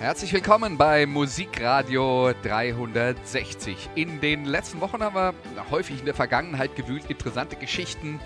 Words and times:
Herzlich 0.00 0.32
willkommen 0.32 0.78
bei 0.78 1.04
Musikradio 1.04 2.32
360. 2.42 3.90
In 3.96 4.18
den 4.18 4.46
letzten 4.46 4.80
Wochen 4.80 5.02
haben 5.02 5.14
wir 5.14 5.34
häufig 5.70 5.98
in 5.98 6.06
der 6.06 6.14
Vergangenheit 6.14 6.74
gewühlt, 6.74 7.04
interessante 7.10 7.54
Geschichten 7.54 8.18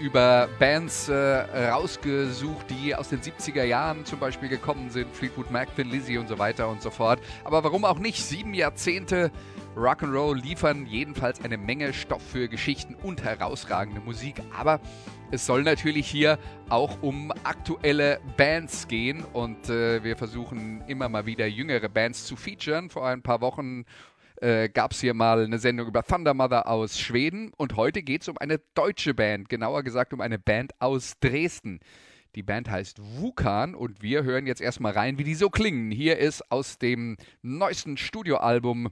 über 0.00 0.48
Bands 0.58 1.08
äh, 1.08 1.14
rausgesucht, 1.14 2.66
die 2.70 2.96
aus 2.96 3.10
den 3.10 3.20
70er 3.20 3.62
Jahren 3.62 4.04
zum 4.04 4.18
Beispiel 4.18 4.48
gekommen 4.48 4.90
sind. 4.90 5.14
Fleetwood 5.14 5.52
Mac, 5.52 5.68
Thin 5.76 5.88
Lizzy 5.88 6.18
und 6.18 6.28
so 6.28 6.36
weiter 6.40 6.68
und 6.68 6.82
so 6.82 6.90
fort. 6.90 7.20
Aber 7.44 7.62
warum 7.62 7.84
auch 7.84 8.00
nicht? 8.00 8.20
Sieben 8.20 8.52
Jahrzehnte 8.52 9.30
Rock'n'Roll 9.76 10.34
liefern 10.34 10.84
jedenfalls 10.84 11.44
eine 11.44 11.58
Menge 11.58 11.92
Stoff 11.92 12.22
für 12.22 12.48
Geschichten 12.48 12.96
und 12.96 13.22
herausragende 13.22 14.00
Musik. 14.00 14.42
Aber 14.58 14.80
es 15.32 15.46
soll 15.46 15.62
natürlich 15.62 16.08
hier 16.08 16.38
auch 16.68 17.02
um 17.02 17.32
aktuelle 17.44 18.20
Bands 18.36 18.88
gehen 18.88 19.24
und 19.32 19.68
äh, 19.68 20.02
wir 20.02 20.16
versuchen 20.16 20.82
immer 20.88 21.08
mal 21.08 21.26
wieder 21.26 21.46
jüngere 21.46 21.88
Bands 21.88 22.24
zu 22.24 22.36
featuren. 22.36 22.90
Vor 22.90 23.06
ein 23.06 23.22
paar 23.22 23.40
Wochen 23.40 23.84
äh, 24.40 24.68
gab 24.68 24.92
es 24.92 25.00
hier 25.00 25.14
mal 25.14 25.44
eine 25.44 25.58
Sendung 25.58 25.86
über 25.86 26.02
Thunder 26.02 26.34
Mother 26.34 26.68
aus 26.68 26.98
Schweden 26.98 27.52
und 27.56 27.76
heute 27.76 28.02
geht 28.02 28.22
es 28.22 28.28
um 28.28 28.38
eine 28.38 28.58
deutsche 28.74 29.14
Band, 29.14 29.48
genauer 29.48 29.84
gesagt 29.84 30.12
um 30.12 30.20
eine 30.20 30.38
Band 30.38 30.72
aus 30.80 31.14
Dresden. 31.20 31.78
Die 32.34 32.42
Band 32.42 32.68
heißt 32.68 33.00
Wukan 33.20 33.74
und 33.74 34.02
wir 34.02 34.24
hören 34.24 34.46
jetzt 34.46 34.60
erstmal 34.60 34.92
rein, 34.92 35.18
wie 35.18 35.24
die 35.24 35.34
so 35.34 35.48
klingen. 35.48 35.90
Hier 35.90 36.18
ist 36.18 36.50
aus 36.50 36.78
dem 36.78 37.16
neuesten 37.42 37.96
Studioalbum 37.96 38.88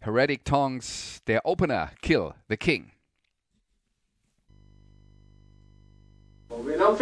Heretic 0.00 0.44
Tongues 0.44 1.20
der 1.26 1.46
Opener 1.46 1.90
Kill 2.02 2.32
the 2.48 2.56
King. 2.56 2.95
Volverán 6.48 6.80
a 6.80 6.96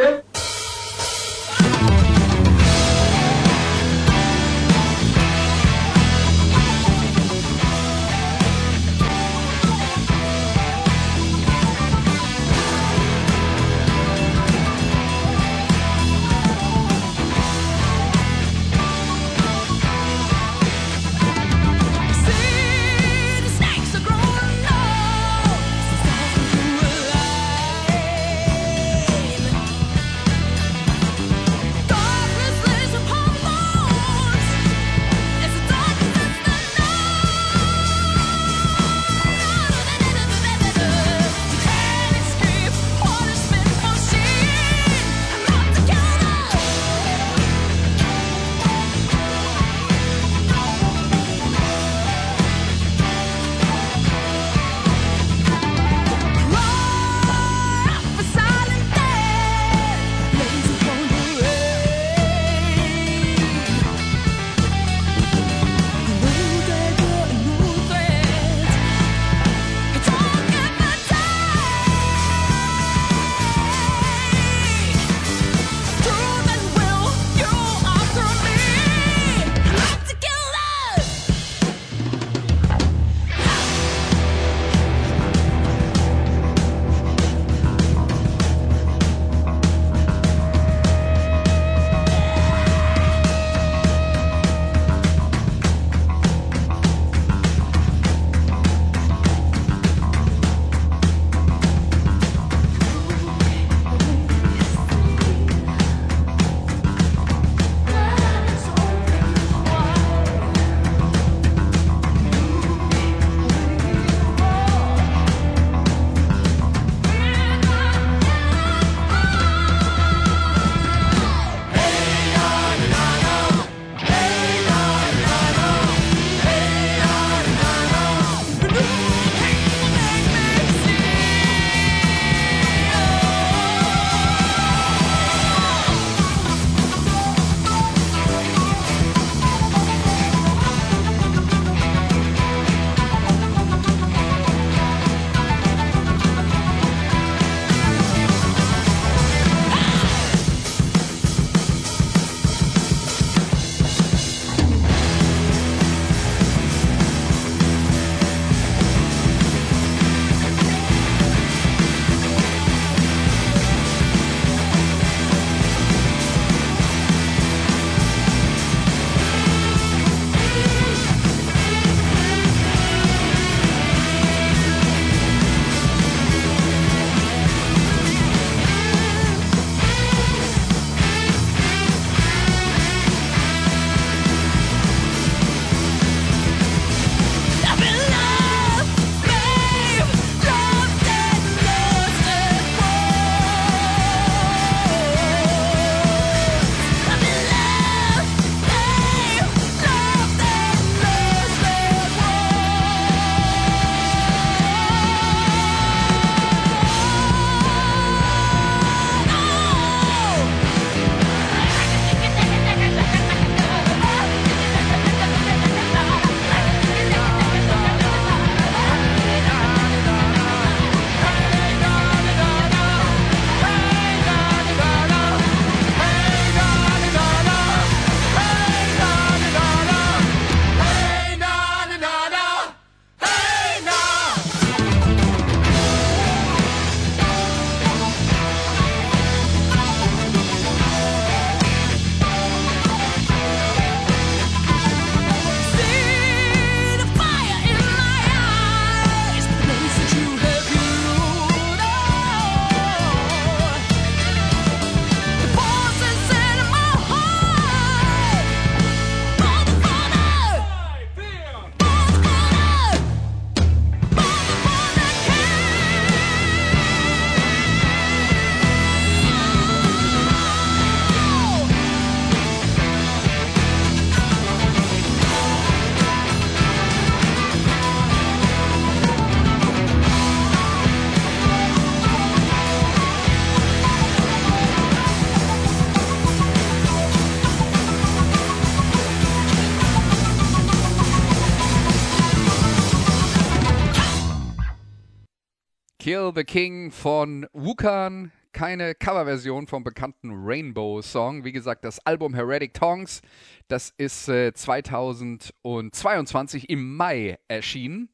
the 296.34 296.44
King 296.44 296.90
von 296.90 297.46
Wukan. 297.52 298.32
Keine 298.52 298.94
Coverversion 298.94 299.66
vom 299.66 299.84
bekannten 299.84 300.31
Rainbow-Song. 300.32 301.44
Wie 301.44 301.52
gesagt, 301.52 301.84
das 301.84 301.98
Album 302.06 302.34
Heretic 302.34 302.72
Tongues, 302.75 303.20
das 303.69 303.92
ist 303.96 304.28
äh, 304.28 304.52
2022 304.52 306.70
im 306.70 306.96
Mai 306.96 307.38
erschienen. 307.48 308.08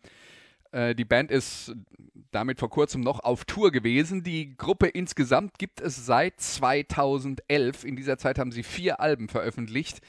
Äh, 0.73 0.95
die 0.95 1.05
Band 1.05 1.31
ist 1.31 1.75
damit 2.31 2.59
vor 2.59 2.71
kurzem 2.71 3.03
noch 3.03 3.21
auf 3.21 3.45
Tour 3.45 3.71
gewesen. 3.71 4.23
Die 4.23 4.57
Gruppe 4.57 4.89
insgesamt 4.89 5.59
gibt 5.59 5.81
es 5.81 6.07
seit 6.07 6.41
2011. 6.41 7.85
In 7.85 7.97
dieser 7.97 8.19
Zeit 8.19 8.39
haben 8.39 8.53
sie 8.53 8.63
vier 8.63 9.01
Alben 9.01 9.29
veröffentlicht, 9.29 10.01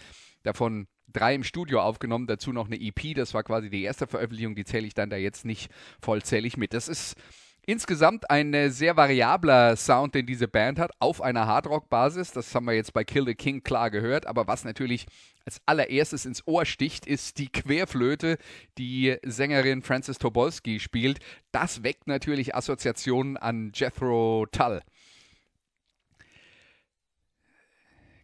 davon 0.43 0.87
drei 1.11 1.35
im 1.35 1.43
Studio 1.43 1.81
aufgenommen, 1.81 2.27
dazu 2.27 2.53
noch 2.53 2.67
eine 2.67 2.79
EP. 2.79 3.15
Das 3.15 3.33
war 3.33 3.43
quasi 3.43 3.69
die 3.69 3.83
erste 3.83 4.07
Veröffentlichung, 4.07 4.55
die 4.55 4.65
zähle 4.65 4.87
ich 4.87 4.93
dann 4.93 5.09
da 5.09 5.17
jetzt 5.17 5.45
nicht 5.45 5.71
vollzählig 6.01 6.57
mit. 6.57 6.73
Das 6.73 6.87
ist 6.87 7.15
Insgesamt 7.67 8.29
ein 8.31 8.53
äh, 8.55 8.69
sehr 8.69 8.97
variabler 8.97 9.75
Sound, 9.75 10.15
den 10.15 10.25
diese 10.25 10.47
Band 10.47 10.79
hat, 10.79 10.91
auf 10.99 11.21
einer 11.21 11.45
Hardrock-Basis. 11.45 12.31
Das 12.31 12.55
haben 12.55 12.65
wir 12.65 12.73
jetzt 12.73 12.91
bei 12.93 13.03
Kill 13.03 13.25
the 13.25 13.35
King 13.35 13.61
klar 13.61 13.91
gehört. 13.91 14.25
Aber 14.25 14.47
was 14.47 14.63
natürlich 14.63 15.05
als 15.45 15.61
allererstes 15.67 16.25
ins 16.25 16.45
Ohr 16.47 16.65
sticht, 16.65 17.05
ist 17.05 17.37
die 17.37 17.51
Querflöte, 17.51 18.37
die 18.79 19.15
Sängerin 19.23 19.83
Frances 19.83 20.17
Tobolski 20.17 20.79
spielt. 20.79 21.19
Das 21.51 21.83
weckt 21.83 22.07
natürlich 22.07 22.55
Assoziationen 22.55 23.37
an 23.37 23.71
Jethro 23.75 24.47
Tull. 24.51 24.81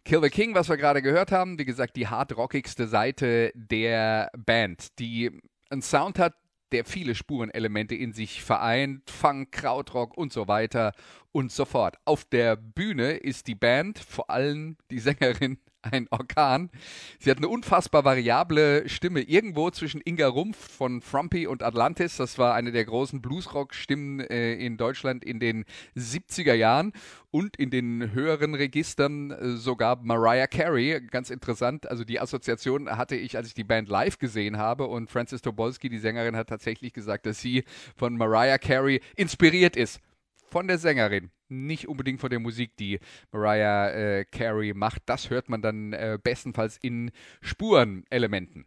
Kill 0.04 0.22
the 0.22 0.30
King, 0.30 0.54
was 0.54 0.68
wir 0.68 0.78
gerade 0.78 1.02
gehört 1.02 1.30
haben, 1.30 1.58
wie 1.58 1.64
gesagt, 1.64 1.94
die 1.94 2.08
hardrockigste 2.08 2.88
Seite 2.88 3.52
der 3.54 4.30
Band, 4.36 4.98
die 4.98 5.30
einen 5.70 5.82
Sound 5.82 6.18
hat, 6.18 6.34
der 6.72 6.84
viele 6.84 7.14
Spurenelemente 7.14 7.94
in 7.94 8.12
sich 8.12 8.42
vereint, 8.42 9.08
Funk, 9.10 9.52
Krautrock 9.52 10.16
und 10.16 10.32
so 10.32 10.48
weiter 10.48 10.92
und 11.32 11.52
so 11.52 11.64
fort. 11.64 11.96
Auf 12.04 12.24
der 12.24 12.56
Bühne 12.56 13.12
ist 13.12 13.46
die 13.46 13.54
Band, 13.54 13.98
vor 13.98 14.30
allem 14.30 14.76
die 14.90 14.98
Sängerin, 14.98 15.58
ein 15.82 16.08
Orkan. 16.10 16.70
Sie 17.18 17.30
hat 17.30 17.38
eine 17.38 17.48
unfassbar 17.48 18.04
variable 18.04 18.88
Stimme, 18.88 19.20
irgendwo 19.20 19.70
zwischen 19.70 20.00
Inga 20.04 20.26
Rumpf 20.26 20.56
von 20.56 21.00
Frumpy 21.00 21.46
und 21.46 21.62
Atlantis. 21.62 22.16
Das 22.16 22.38
war 22.38 22.54
eine 22.54 22.72
der 22.72 22.84
großen 22.84 23.20
Bluesrock-Stimmen 23.20 24.20
äh, 24.20 24.54
in 24.54 24.76
Deutschland 24.76 25.24
in 25.24 25.40
den 25.40 25.64
70er 25.96 26.54
Jahren 26.54 26.92
und 27.30 27.56
in 27.56 27.70
den 27.70 28.12
höheren 28.12 28.54
Registern 28.54 29.30
äh, 29.30 29.56
sogar 29.56 30.00
Mariah 30.02 30.46
Carey. 30.46 31.00
Ganz 31.10 31.30
interessant. 31.30 31.88
Also 31.88 32.04
die 32.04 32.20
Assoziation 32.20 32.90
hatte 32.96 33.16
ich, 33.16 33.36
als 33.36 33.48
ich 33.48 33.54
die 33.54 33.64
Band 33.64 33.88
live 33.88 34.18
gesehen 34.18 34.58
habe 34.58 34.86
und 34.86 35.10
Francis 35.10 35.42
Tobolski, 35.42 35.88
die 35.88 35.98
Sängerin, 35.98 36.36
hat 36.36 36.48
tatsächlich 36.48 36.92
gesagt, 36.92 37.26
dass 37.26 37.40
sie 37.40 37.64
von 37.96 38.16
Mariah 38.16 38.58
Carey 38.58 39.00
inspiriert 39.16 39.76
ist 39.76 40.00
von 40.50 40.68
der 40.68 40.78
Sängerin, 40.78 41.30
nicht 41.48 41.88
unbedingt 41.88 42.20
von 42.20 42.30
der 42.30 42.40
Musik, 42.40 42.76
die 42.76 42.98
Mariah 43.32 43.90
äh, 43.90 44.24
Carey 44.24 44.74
macht. 44.74 45.02
Das 45.06 45.30
hört 45.30 45.48
man 45.48 45.62
dann 45.62 45.92
äh, 45.92 46.18
bestenfalls 46.22 46.78
in 46.82 47.10
Spurenelementen. 47.40 48.66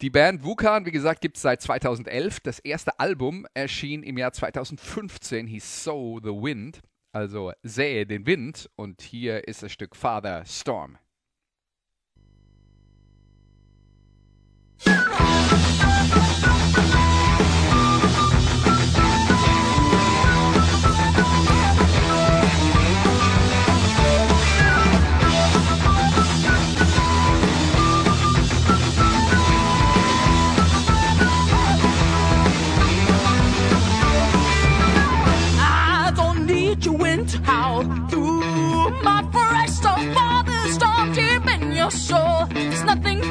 Die 0.00 0.08
Band 0.08 0.44
Wukan, 0.44 0.86
wie 0.86 0.92
gesagt, 0.92 1.20
gibt 1.20 1.36
es 1.36 1.42
seit 1.42 1.60
2011. 1.60 2.40
Das 2.40 2.58
erste 2.58 2.98
Album 2.98 3.46
erschien 3.52 4.02
im 4.02 4.16
Jahr 4.16 4.32
2015, 4.32 5.46
hieß 5.46 5.84
So 5.84 6.18
the 6.22 6.30
Wind, 6.30 6.80
also 7.12 7.52
Sähe 7.62 8.06
den 8.06 8.24
Wind. 8.24 8.70
Und 8.76 9.02
hier 9.02 9.46
ist 9.46 9.62
das 9.62 9.72
Stück 9.72 9.94
Father 9.94 10.44
Storm. 10.46 10.96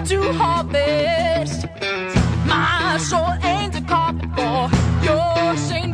To 0.09 0.33
harvest. 0.33 1.67
My 2.47 2.97
soul 2.97 3.31
ain't 3.43 3.75
a 3.75 3.81
carpet 3.81 4.27
for 4.35 4.67
your 5.05 5.55
Saint 5.55 5.88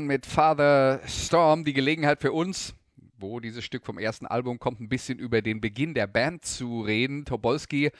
Wukan 0.00 0.06
mit 0.06 0.26
Father 0.26 1.00
Storm. 1.06 1.64
Die 1.64 1.72
Gelegenheit 1.72 2.20
für 2.20 2.32
uns, 2.32 2.74
wo 3.18 3.40
dieses 3.40 3.64
Stück 3.64 3.84
vom 3.84 3.98
ersten 3.98 4.26
Album 4.26 4.58
kommt, 4.58 4.80
ein 4.80 4.88
bisschen 4.88 5.18
über 5.18 5.42
den 5.42 5.60
Beginn 5.60 5.94
der 5.94 6.06
Band 6.06 6.44
zu 6.44 6.80
reden. 6.80 7.24
Tobolski 7.24 7.90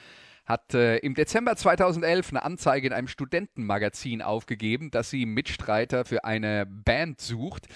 hat 0.45 0.73
äh, 0.73 0.97
im 0.97 1.13
Dezember 1.13 1.55
2011 1.55 2.29
eine 2.29 2.43
Anzeige 2.43 2.87
in 2.87 2.93
einem 2.93 3.07
Studentenmagazin 3.07 4.21
aufgegeben, 4.21 4.89
dass 4.89 5.09
sie 5.09 5.25
Mitstreiter 5.25 6.05
für 6.05 6.23
eine 6.23 6.65
Band 6.65 7.21
sucht. 7.21 7.67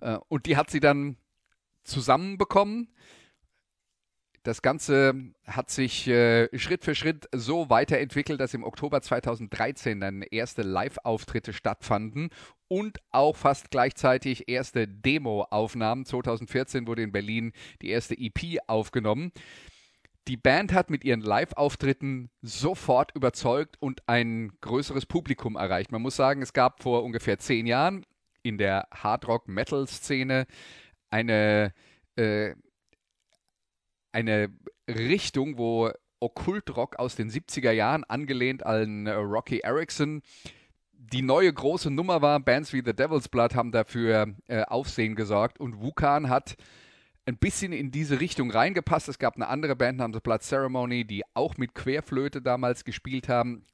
Äh, 0.00 0.18
und 0.28 0.46
die 0.46 0.56
hat 0.56 0.70
sie 0.70 0.80
dann 0.80 1.16
zusammenbekommen. 1.82 2.88
Das 4.44 4.60
Ganze 4.60 5.14
hat 5.46 5.70
sich 5.70 6.06
äh, 6.06 6.48
Schritt 6.58 6.84
für 6.84 6.94
Schritt 6.94 7.28
so 7.32 7.70
weiterentwickelt, 7.70 8.40
dass 8.40 8.52
im 8.52 8.62
Oktober 8.62 9.00
2013 9.00 10.00
dann 10.00 10.20
erste 10.20 10.60
Live-Auftritte 10.60 11.54
stattfanden 11.54 12.28
und 12.68 12.98
auch 13.10 13.36
fast 13.36 13.70
gleichzeitig 13.70 14.48
erste 14.48 14.88
Demo-Aufnahmen. 14.88 16.04
2014 16.04 16.86
wurde 16.86 17.02
in 17.02 17.12
Berlin 17.12 17.52
die 17.82 17.90
erste 17.90 18.14
EP 18.18 18.58
aufgenommen. 18.66 19.32
Die 20.26 20.38
Band 20.38 20.72
hat 20.72 20.88
mit 20.88 21.04
ihren 21.04 21.20
Live-Auftritten 21.20 22.30
sofort 22.40 23.14
überzeugt 23.14 23.76
und 23.80 24.08
ein 24.08 24.52
größeres 24.62 25.04
Publikum 25.04 25.56
erreicht. 25.56 25.92
Man 25.92 26.00
muss 26.00 26.16
sagen, 26.16 26.40
es 26.40 26.54
gab 26.54 26.82
vor 26.82 27.04
ungefähr 27.04 27.38
zehn 27.38 27.66
Jahren 27.66 28.06
in 28.42 28.56
der 28.56 28.88
Hardrock-Metal-Szene 28.92 30.46
eine 31.10 31.74
äh, 32.16 32.54
eine 34.12 34.48
Richtung, 34.88 35.58
wo 35.58 35.90
Okkultrock 36.20 36.96
aus 36.98 37.16
den 37.16 37.28
70er 37.28 37.72
Jahren, 37.72 38.04
angelehnt 38.04 38.64
an 38.64 39.08
Rocky 39.08 39.58
Erickson, 39.58 40.22
die 41.12 41.22
neue 41.22 41.52
große 41.52 41.90
Nummer 41.90 42.22
war. 42.22 42.40
Bands 42.40 42.72
wie 42.72 42.82
The 42.84 42.94
Devil's 42.94 43.28
Blood 43.28 43.54
haben 43.54 43.72
dafür 43.72 44.34
äh, 44.48 44.62
Aufsehen 44.62 45.14
gesorgt 45.14 45.60
und 45.60 45.80
Wukan 45.80 46.28
hat 46.28 46.56
ein 47.26 47.38
bisschen 47.38 47.72
in 47.72 47.90
diese 47.90 48.20
Richtung 48.20 48.50
reingepasst. 48.50 49.08
Es 49.08 49.18
gab 49.18 49.36
eine 49.36 49.48
andere 49.48 49.76
Band 49.76 49.98
namens 49.98 50.20
Blood 50.20 50.42
Ceremony, 50.42 51.04
die 51.04 51.22
auch 51.34 51.56
mit 51.56 51.74
Querflöte 51.74 52.42
damals 52.42 52.84
gespielt 52.84 53.28
haben. 53.28 53.64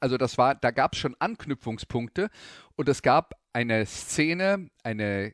Also 0.00 0.18
das 0.18 0.36
war, 0.36 0.54
da 0.54 0.70
gab 0.70 0.92
es 0.92 0.98
schon 0.98 1.16
Anknüpfungspunkte 1.18 2.28
und 2.76 2.88
es 2.88 3.02
gab 3.02 3.34
eine 3.52 3.86
Szene, 3.86 4.68
eine 4.82 5.32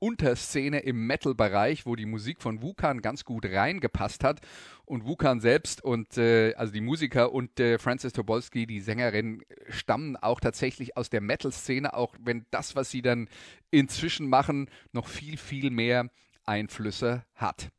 Unterszene 0.00 0.80
im 0.80 1.06
Metal-Bereich, 1.06 1.86
wo 1.86 1.94
die 1.94 2.06
Musik 2.06 2.42
von 2.42 2.62
Wukan 2.62 3.02
ganz 3.02 3.24
gut 3.24 3.44
reingepasst 3.44 4.24
hat. 4.24 4.40
Und 4.84 5.04
Wukan 5.04 5.40
selbst 5.40 5.84
und 5.84 6.18
äh, 6.18 6.54
also 6.54 6.72
die 6.72 6.80
Musiker 6.80 7.32
und 7.32 7.60
äh, 7.60 7.78
Francis 7.78 8.12
Tobolski, 8.12 8.66
die 8.66 8.80
Sängerin, 8.80 9.44
stammen 9.68 10.16
auch 10.16 10.40
tatsächlich 10.40 10.96
aus 10.96 11.10
der 11.10 11.20
Metal-Szene, 11.20 11.94
auch 11.94 12.16
wenn 12.18 12.44
das, 12.50 12.74
was 12.74 12.90
sie 12.90 13.02
dann 13.02 13.28
inzwischen 13.70 14.28
machen, 14.28 14.68
noch 14.92 15.06
viel, 15.06 15.36
viel 15.36 15.70
mehr 15.70 16.10
Einflüsse 16.44 17.24
hat. 17.36 17.70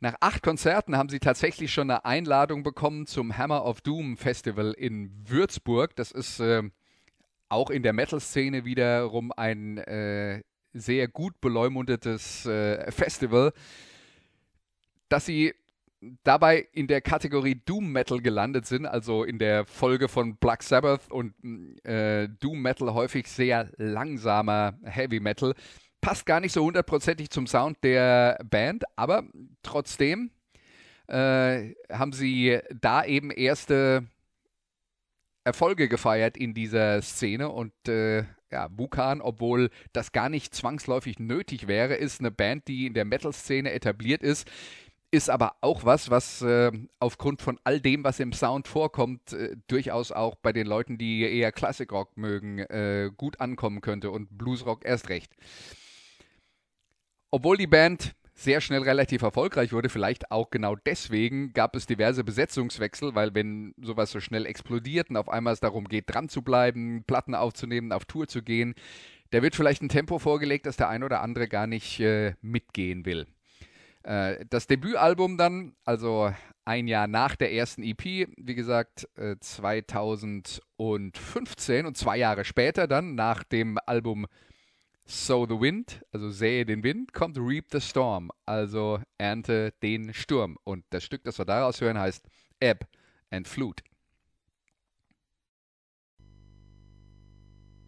Nach 0.00 0.14
acht 0.20 0.42
Konzerten 0.42 0.96
haben 0.96 1.08
sie 1.08 1.18
tatsächlich 1.18 1.72
schon 1.72 1.90
eine 1.90 2.04
Einladung 2.04 2.62
bekommen 2.62 3.06
zum 3.06 3.36
Hammer 3.36 3.64
of 3.64 3.80
Doom 3.80 4.16
Festival 4.16 4.72
in 4.72 5.10
Würzburg. 5.28 5.96
Das 5.96 6.12
ist 6.12 6.38
äh, 6.38 6.62
auch 7.48 7.70
in 7.70 7.82
der 7.82 7.92
Metal-Szene 7.92 8.64
wiederum 8.64 9.32
ein 9.32 9.78
äh, 9.78 10.42
sehr 10.72 11.08
gut 11.08 11.40
beleumundetes 11.40 12.46
äh, 12.46 12.90
Festival, 12.90 13.52
dass 15.08 15.26
sie 15.26 15.54
dabei 16.22 16.68
in 16.72 16.86
der 16.86 17.00
Kategorie 17.00 17.60
Doom 17.64 17.90
Metal 17.90 18.20
gelandet 18.20 18.66
sind, 18.66 18.86
also 18.86 19.24
in 19.24 19.38
der 19.38 19.66
Folge 19.66 20.08
von 20.08 20.36
Black 20.36 20.62
Sabbath 20.62 21.10
und 21.10 21.34
äh, 21.84 22.28
Doom 22.40 22.60
Metal 22.62 22.94
häufig 22.94 23.26
sehr 23.28 23.70
langsamer 23.76 24.78
Heavy 24.84 25.20
Metal. 25.20 25.54
Passt 26.00 26.26
gar 26.26 26.40
nicht 26.40 26.52
so 26.52 26.64
hundertprozentig 26.64 27.30
zum 27.30 27.46
Sound 27.46 27.78
der 27.82 28.38
Band, 28.48 28.84
aber 28.94 29.24
trotzdem 29.62 30.30
äh, 31.08 31.74
haben 31.90 32.12
sie 32.12 32.60
da 32.80 33.04
eben 33.04 33.30
erste 33.30 34.06
Erfolge 35.42 35.88
gefeiert 35.88 36.36
in 36.36 36.54
dieser 36.54 37.02
Szene 37.02 37.48
und 37.48 37.72
äh, 37.88 38.24
ja, 38.50 38.68
Bukan, 38.68 39.20
obwohl 39.20 39.70
das 39.92 40.12
gar 40.12 40.28
nicht 40.28 40.54
zwangsläufig 40.54 41.18
nötig 41.18 41.68
wäre, 41.68 41.94
ist 41.94 42.20
eine 42.20 42.30
Band, 42.30 42.68
die 42.68 42.86
in 42.86 42.94
der 42.94 43.04
Metal-Szene 43.04 43.72
etabliert 43.72 44.22
ist, 44.22 44.50
ist 45.10 45.30
aber 45.30 45.56
auch 45.62 45.84
was, 45.84 46.10
was 46.10 46.42
äh, 46.42 46.70
aufgrund 46.98 47.40
von 47.40 47.58
all 47.64 47.80
dem, 47.80 48.04
was 48.04 48.20
im 48.20 48.32
Sound 48.32 48.68
vorkommt, 48.68 49.32
äh, 49.32 49.56
durchaus 49.66 50.12
auch 50.12 50.34
bei 50.36 50.52
den 50.52 50.66
Leuten, 50.66 50.98
die 50.98 51.22
eher 51.22 51.50
Klassikrock 51.50 52.16
mögen, 52.16 52.58
äh, 52.58 53.10
gut 53.16 53.40
ankommen 53.40 53.80
könnte 53.80 54.10
und 54.10 54.36
Bluesrock 54.36 54.84
erst 54.84 55.08
recht. 55.08 55.32
Obwohl 57.30 57.56
die 57.56 57.66
Band 57.66 58.14
sehr 58.38 58.60
schnell 58.60 58.82
relativ 58.82 59.22
erfolgreich 59.22 59.72
wurde. 59.72 59.88
Vielleicht 59.88 60.30
auch 60.30 60.50
genau 60.50 60.76
deswegen 60.76 61.52
gab 61.52 61.74
es 61.74 61.86
diverse 61.86 62.22
Besetzungswechsel, 62.22 63.16
weil 63.16 63.34
wenn 63.34 63.74
sowas 63.82 64.12
so 64.12 64.20
schnell 64.20 64.46
explodiert 64.46 65.10
und 65.10 65.16
auf 65.16 65.28
einmal 65.28 65.54
es 65.54 65.60
darum 65.60 65.88
geht, 65.88 66.04
dran 66.06 66.28
zu 66.28 66.42
bleiben, 66.42 67.02
Platten 67.04 67.34
aufzunehmen, 67.34 67.90
auf 67.90 68.04
Tour 68.04 68.28
zu 68.28 68.42
gehen, 68.42 68.76
der 69.32 69.42
wird 69.42 69.56
vielleicht 69.56 69.82
ein 69.82 69.88
Tempo 69.88 70.20
vorgelegt, 70.20 70.66
dass 70.66 70.76
der 70.76 70.88
ein 70.88 71.02
oder 71.02 71.20
andere 71.20 71.48
gar 71.48 71.66
nicht 71.66 71.98
äh, 71.98 72.34
mitgehen 72.40 73.04
will. 73.04 73.26
Äh, 74.04 74.44
das 74.48 74.68
Debütalbum 74.68 75.36
dann, 75.36 75.74
also 75.84 76.32
ein 76.64 76.86
Jahr 76.86 77.08
nach 77.08 77.34
der 77.34 77.52
ersten 77.52 77.82
EP, 77.82 78.28
wie 78.36 78.54
gesagt, 78.54 79.08
äh, 79.16 79.34
2015 79.40 81.86
und 81.86 81.96
zwei 81.96 82.18
Jahre 82.18 82.44
später 82.44 82.86
dann 82.86 83.16
nach 83.16 83.42
dem 83.42 83.78
Album 83.84 84.28
Sow 85.10 85.46
the 85.46 85.58
Wind, 85.58 86.04
also 86.12 86.30
sähe 86.30 86.66
den 86.66 86.82
Wind, 86.82 87.14
kommt 87.14 87.38
Reap 87.38 87.66
the 87.72 87.80
Storm, 87.80 88.30
also 88.44 89.00
ernte 89.16 89.72
den 89.82 90.12
Sturm. 90.12 90.58
Und 90.64 90.84
das 90.90 91.02
Stück, 91.02 91.24
das 91.24 91.38
wir 91.38 91.46
daraus 91.46 91.80
hören, 91.80 91.98
heißt 91.98 92.28
Ebb 92.60 92.86
and 93.30 93.48
Flut. 93.48 93.82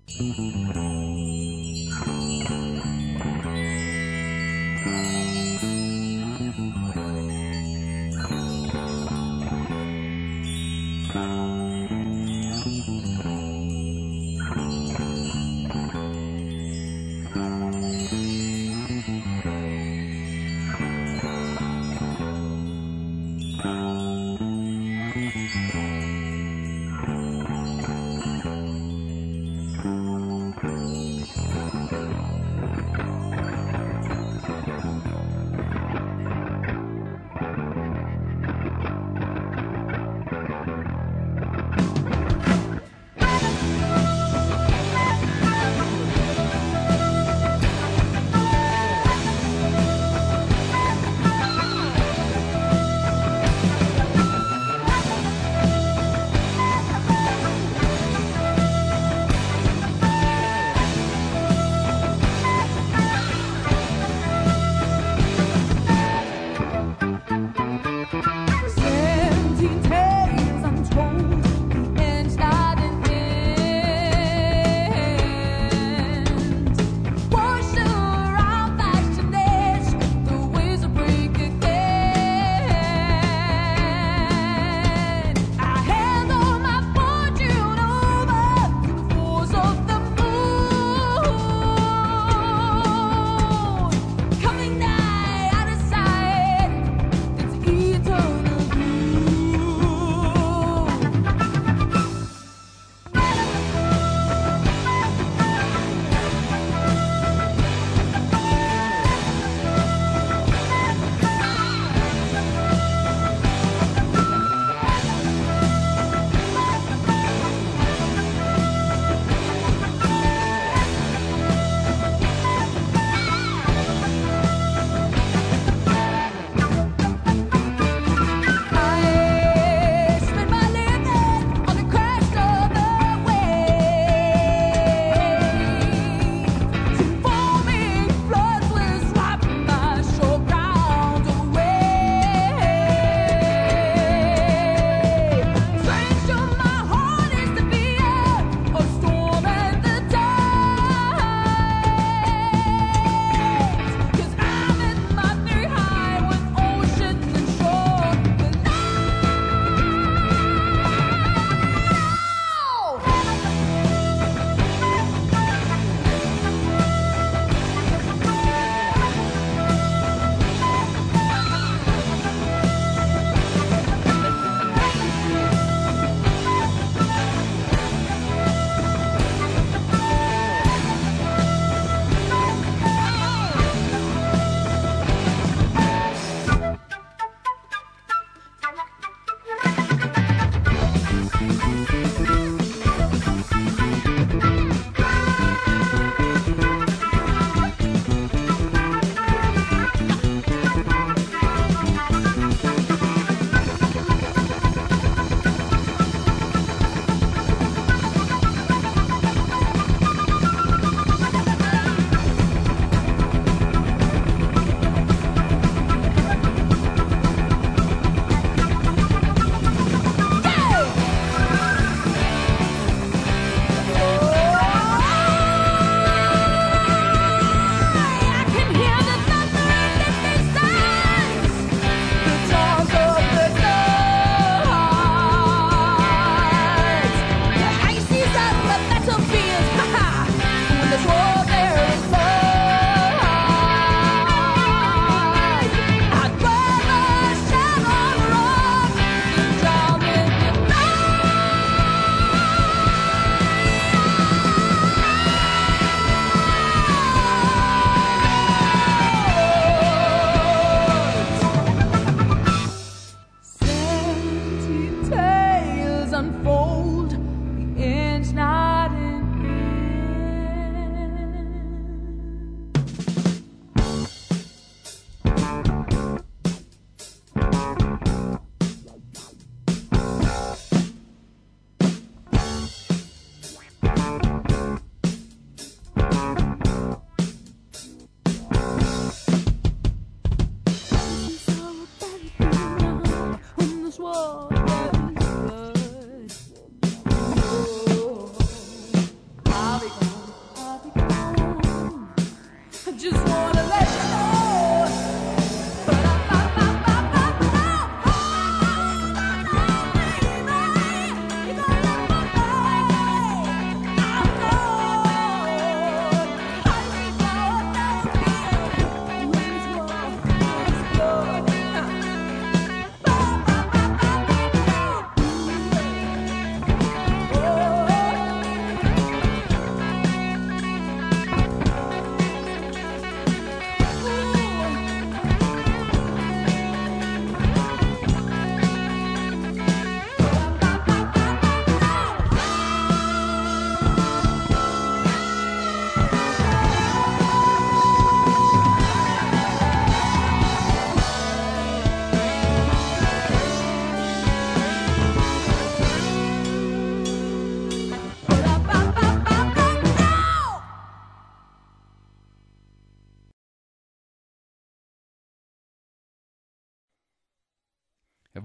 Musik 0.08 1.06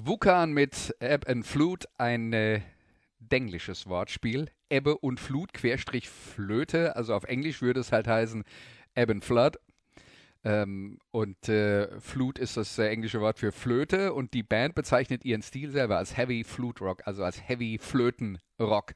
Wukan 0.06 0.54
mit 0.54 0.96
Ebb 1.00 1.28
and 1.28 1.44
Flut, 1.48 1.86
ein 1.98 2.32
äh, 2.32 2.62
denglisches 3.18 3.88
Wortspiel. 3.88 4.52
Ebbe 4.70 5.00
und 5.00 5.20
Flut, 5.20 5.52
Querstrich 5.52 6.10
Flöte, 6.10 6.96
also 6.96 7.16
auf 7.16 7.24
Englisch 7.24 7.64
würde 7.64 7.80
es 7.80 7.92
halt 7.92 8.08
heißen 8.08 8.44
Ebb 8.94 9.10
and 9.10 9.26
Flood. 9.26 9.58
Ähm, 10.44 11.00
und 11.10 11.50
äh, 11.50 12.00
Flut 12.00 12.38
ist 12.38 12.56
das 12.56 12.78
äh, 12.78 12.88
englische 12.90 13.20
Wort 13.20 13.40
für 13.40 13.52
Flöte 13.52 14.14
und 14.14 14.36
die 14.36 14.44
Band 14.44 14.76
bezeichnet 14.76 15.26
ihren 15.26 15.42
Stil 15.42 15.72
selber 15.72 15.98
als 15.98 16.16
Heavy 16.16 16.44
Flute 16.44 16.84
Rock, 16.84 17.02
also 17.08 17.24
als 17.24 17.42
Heavy 17.50 17.80
Flöten 17.80 18.38
Rock. 18.60 18.94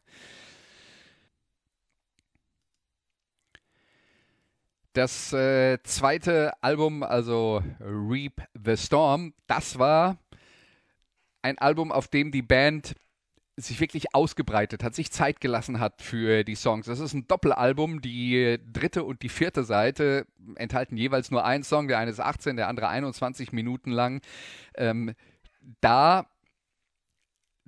Das 4.94 5.34
äh, 5.34 5.82
zweite 5.82 6.52
Album, 6.62 7.02
also 7.02 7.64
Reap 7.80 8.48
the 8.54 8.78
Storm, 8.78 9.34
das 9.48 9.80
war 9.80 10.20
ein 11.42 11.58
Album, 11.58 11.92
auf 11.92 12.08
dem 12.08 12.32
die 12.32 12.42
Band 12.42 12.96
sich 13.62 13.80
wirklich 13.80 14.16
ausgebreitet 14.16 14.84
hat, 14.84 14.96
sich 14.96 15.12
Zeit 15.12 15.42
gelassen 15.42 15.80
hat 15.80 16.02
für 16.02 16.44
die 16.44 16.56
Songs. 16.56 16.86
Das 16.86 17.00
ist 17.00 17.14
ein 17.14 17.28
Doppelalbum. 17.28 18.02
Die 18.02 18.58
dritte 18.72 19.04
und 19.04 19.22
die 19.22 19.30
vierte 19.30 19.64
Seite 19.64 20.26
enthalten 20.56 20.98
jeweils 20.98 21.32
nur 21.32 21.44
einen 21.46 21.64
Song. 21.64 21.88
Der 21.88 22.00
eine 22.00 22.12
ist 22.12 22.20
18, 22.20 22.56
der 22.56 22.68
andere 22.68 22.88
21 22.88 23.52
Minuten 23.52 23.92
lang. 23.92 24.22
Ähm, 24.76 25.14
da 25.82 26.26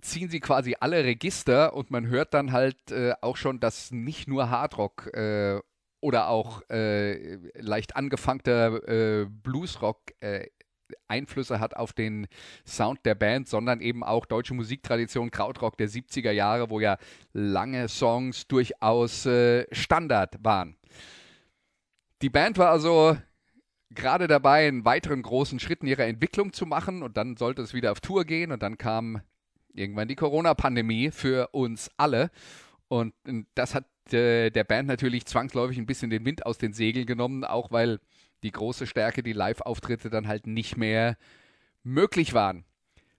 ziehen 0.02 0.30
sie 0.30 0.40
quasi 0.40 0.76
alle 0.80 1.04
Register 1.04 1.74
und 1.76 1.92
man 1.92 2.08
hört 2.08 2.34
dann 2.34 2.52
halt 2.52 2.92
äh, 2.92 3.14
auch 3.22 3.38
schon, 3.38 3.60
dass 3.60 3.92
nicht 3.92 4.28
nur 4.28 4.50
Hardrock 4.50 5.14
äh, 5.14 5.60
oder 6.00 6.30
auch 6.30 6.68
äh, 6.70 7.36
leicht 7.60 7.96
angefangter 7.96 8.88
äh, 8.88 9.26
Bluesrock 9.30 10.00
äh, 10.20 10.48
Einflüsse 11.08 11.60
hat 11.60 11.76
auf 11.76 11.94
den 11.94 12.28
Sound 12.66 13.06
der 13.06 13.16
Band, 13.16 13.48
sondern 13.48 13.82
eben 13.82 14.04
auch 14.04 14.26
deutsche 14.26 14.54
Musiktradition, 14.54 15.32
Krautrock 15.32 15.78
der 15.78 15.90
70er 15.90 16.32
Jahre, 16.32 16.70
wo 16.70 16.80
ja 16.80 16.98
lange 17.34 17.88
Songs 17.88 18.48
durchaus 18.48 19.26
äh, 19.26 19.66
Standard 19.72 20.36
waren. 20.44 20.76
Die 22.22 22.30
Band 22.30 22.58
war 22.58 22.70
also 22.70 23.18
gerade 23.90 24.28
dabei, 24.28 24.68
einen 24.68 24.86
weiteren 24.86 25.22
großen 25.22 25.60
Schritt 25.60 25.82
in 25.82 25.88
ihrer 25.88 26.06
Entwicklung 26.06 26.54
zu 26.54 26.66
machen 26.66 27.04
und 27.04 27.18
dann 27.18 27.36
sollte 27.38 27.62
es 27.62 27.74
wieder 27.74 27.92
auf 27.92 28.00
Tour 28.00 28.26
gehen 28.26 28.52
und 28.52 28.64
dann 28.64 28.78
kam 28.78 29.22
irgendwann 29.74 30.08
die 30.08 30.16
Corona-Pandemie 30.16 31.12
für 31.12 31.50
uns 31.52 31.90
alle 31.98 32.30
und 32.88 33.14
das 33.56 33.74
hat 33.74 33.86
äh, 34.14 34.50
der 34.50 34.64
Band 34.66 34.88
natürlich 34.88 35.26
zwangsläufig 35.26 35.78
ein 35.78 35.86
bisschen 35.86 36.10
den 36.10 36.26
Wind 36.26 36.46
aus 36.46 36.58
den 36.58 36.74
Segeln 36.74 37.06
genommen, 37.06 37.46
auch 37.46 37.72
weil 37.72 38.00
die 38.44 38.52
große 38.52 38.88
Stärke, 38.88 39.24
die 39.24 39.34
Live-Auftritte 39.34 40.10
dann 40.10 40.28
halt 40.28 40.48
nicht 40.48 40.78
mehr 40.78 41.18
möglich 41.84 42.34
waren. 42.34 42.66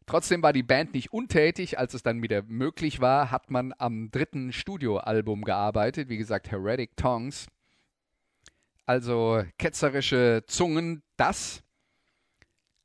Trotzdem 0.07 0.43
war 0.43 0.53
die 0.53 0.63
Band 0.63 0.95
nicht 0.95 1.13
untätig. 1.13 1.79
Als 1.79 1.95
es 1.95 2.03
dann 2.03 2.23
wieder 2.23 2.43
möglich 2.43 3.01
war, 3.01 3.31
hat 3.31 3.51
man 3.51 3.73
am 3.79 4.11
dritten 4.11 4.53
Studioalbum 4.53 5.43
gearbeitet. 5.43 6.09
Wie 6.09 6.17
gesagt, 6.17 6.51
Heretic 6.51 6.97
Tongues. 6.97 7.47
Also 8.85 9.45
ketzerische 9.59 10.43
Zungen. 10.47 11.03
Das 11.17 11.63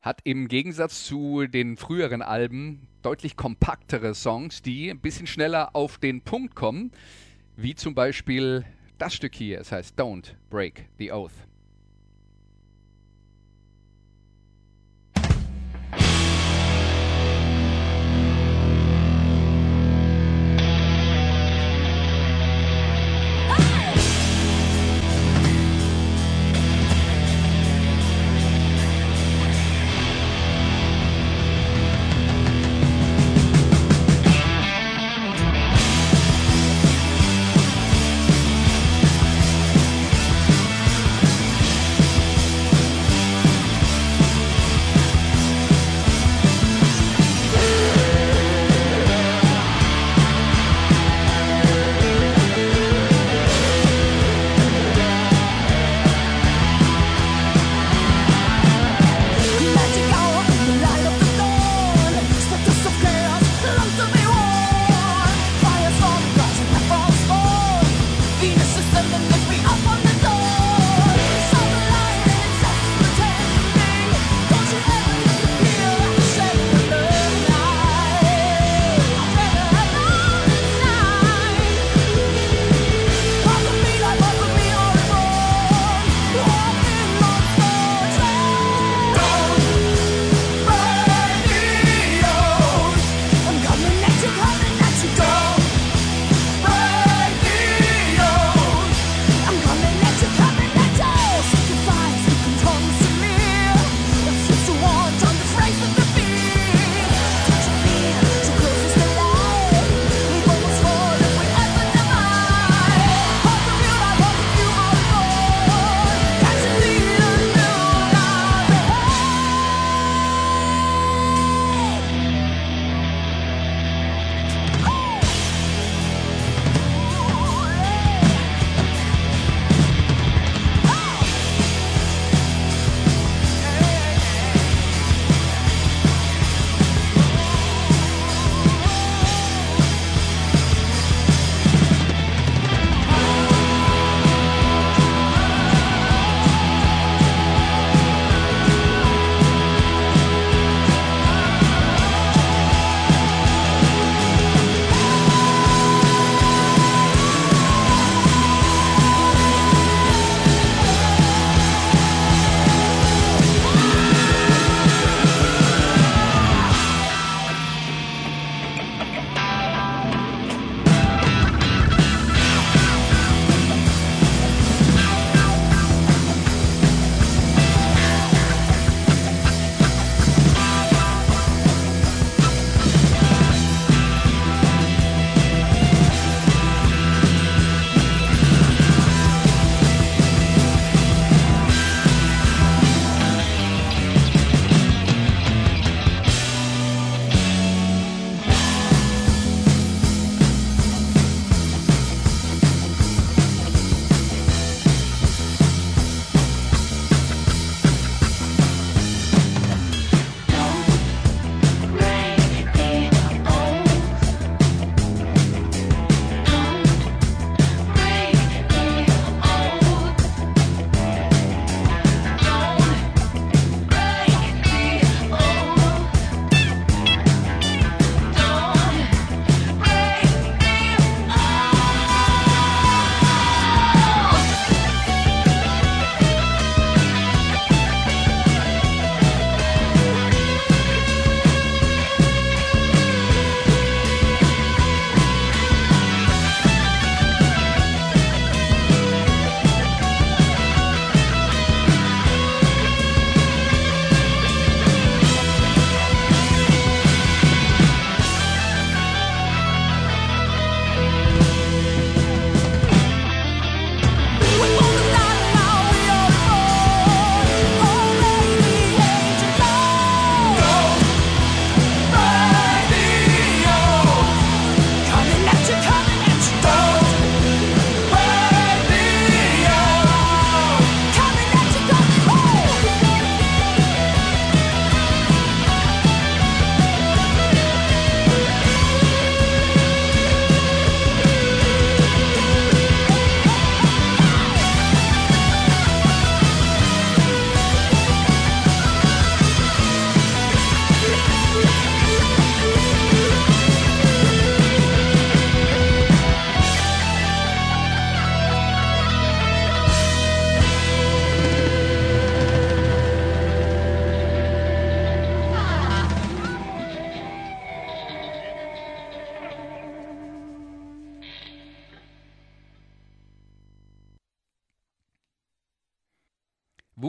hat 0.01 0.21
im 0.23 0.47
Gegensatz 0.47 1.05
zu 1.05 1.47
den 1.47 1.75
früheren 1.75 2.21
Alben 2.21 2.87
deutlich 3.01 3.35
kompaktere 3.35 4.13
Songs, 4.13 4.61
die 4.61 4.89
ein 4.89 5.01
bisschen 5.01 5.27
schneller 5.27 5.75
auf 5.75 5.97
den 5.97 6.21
Punkt 6.21 6.55
kommen. 6.55 6.91
Wie 7.55 7.73
zum 7.73 7.95
Beispiel 7.95 8.63
das 8.99 9.15
Stück 9.15 9.33
hier. 9.33 9.59
Es 9.59 9.71
heißt 9.71 9.99
Don't 9.99 10.35
Break 10.49 10.87
the 10.99 11.11
Oath. 11.11 11.33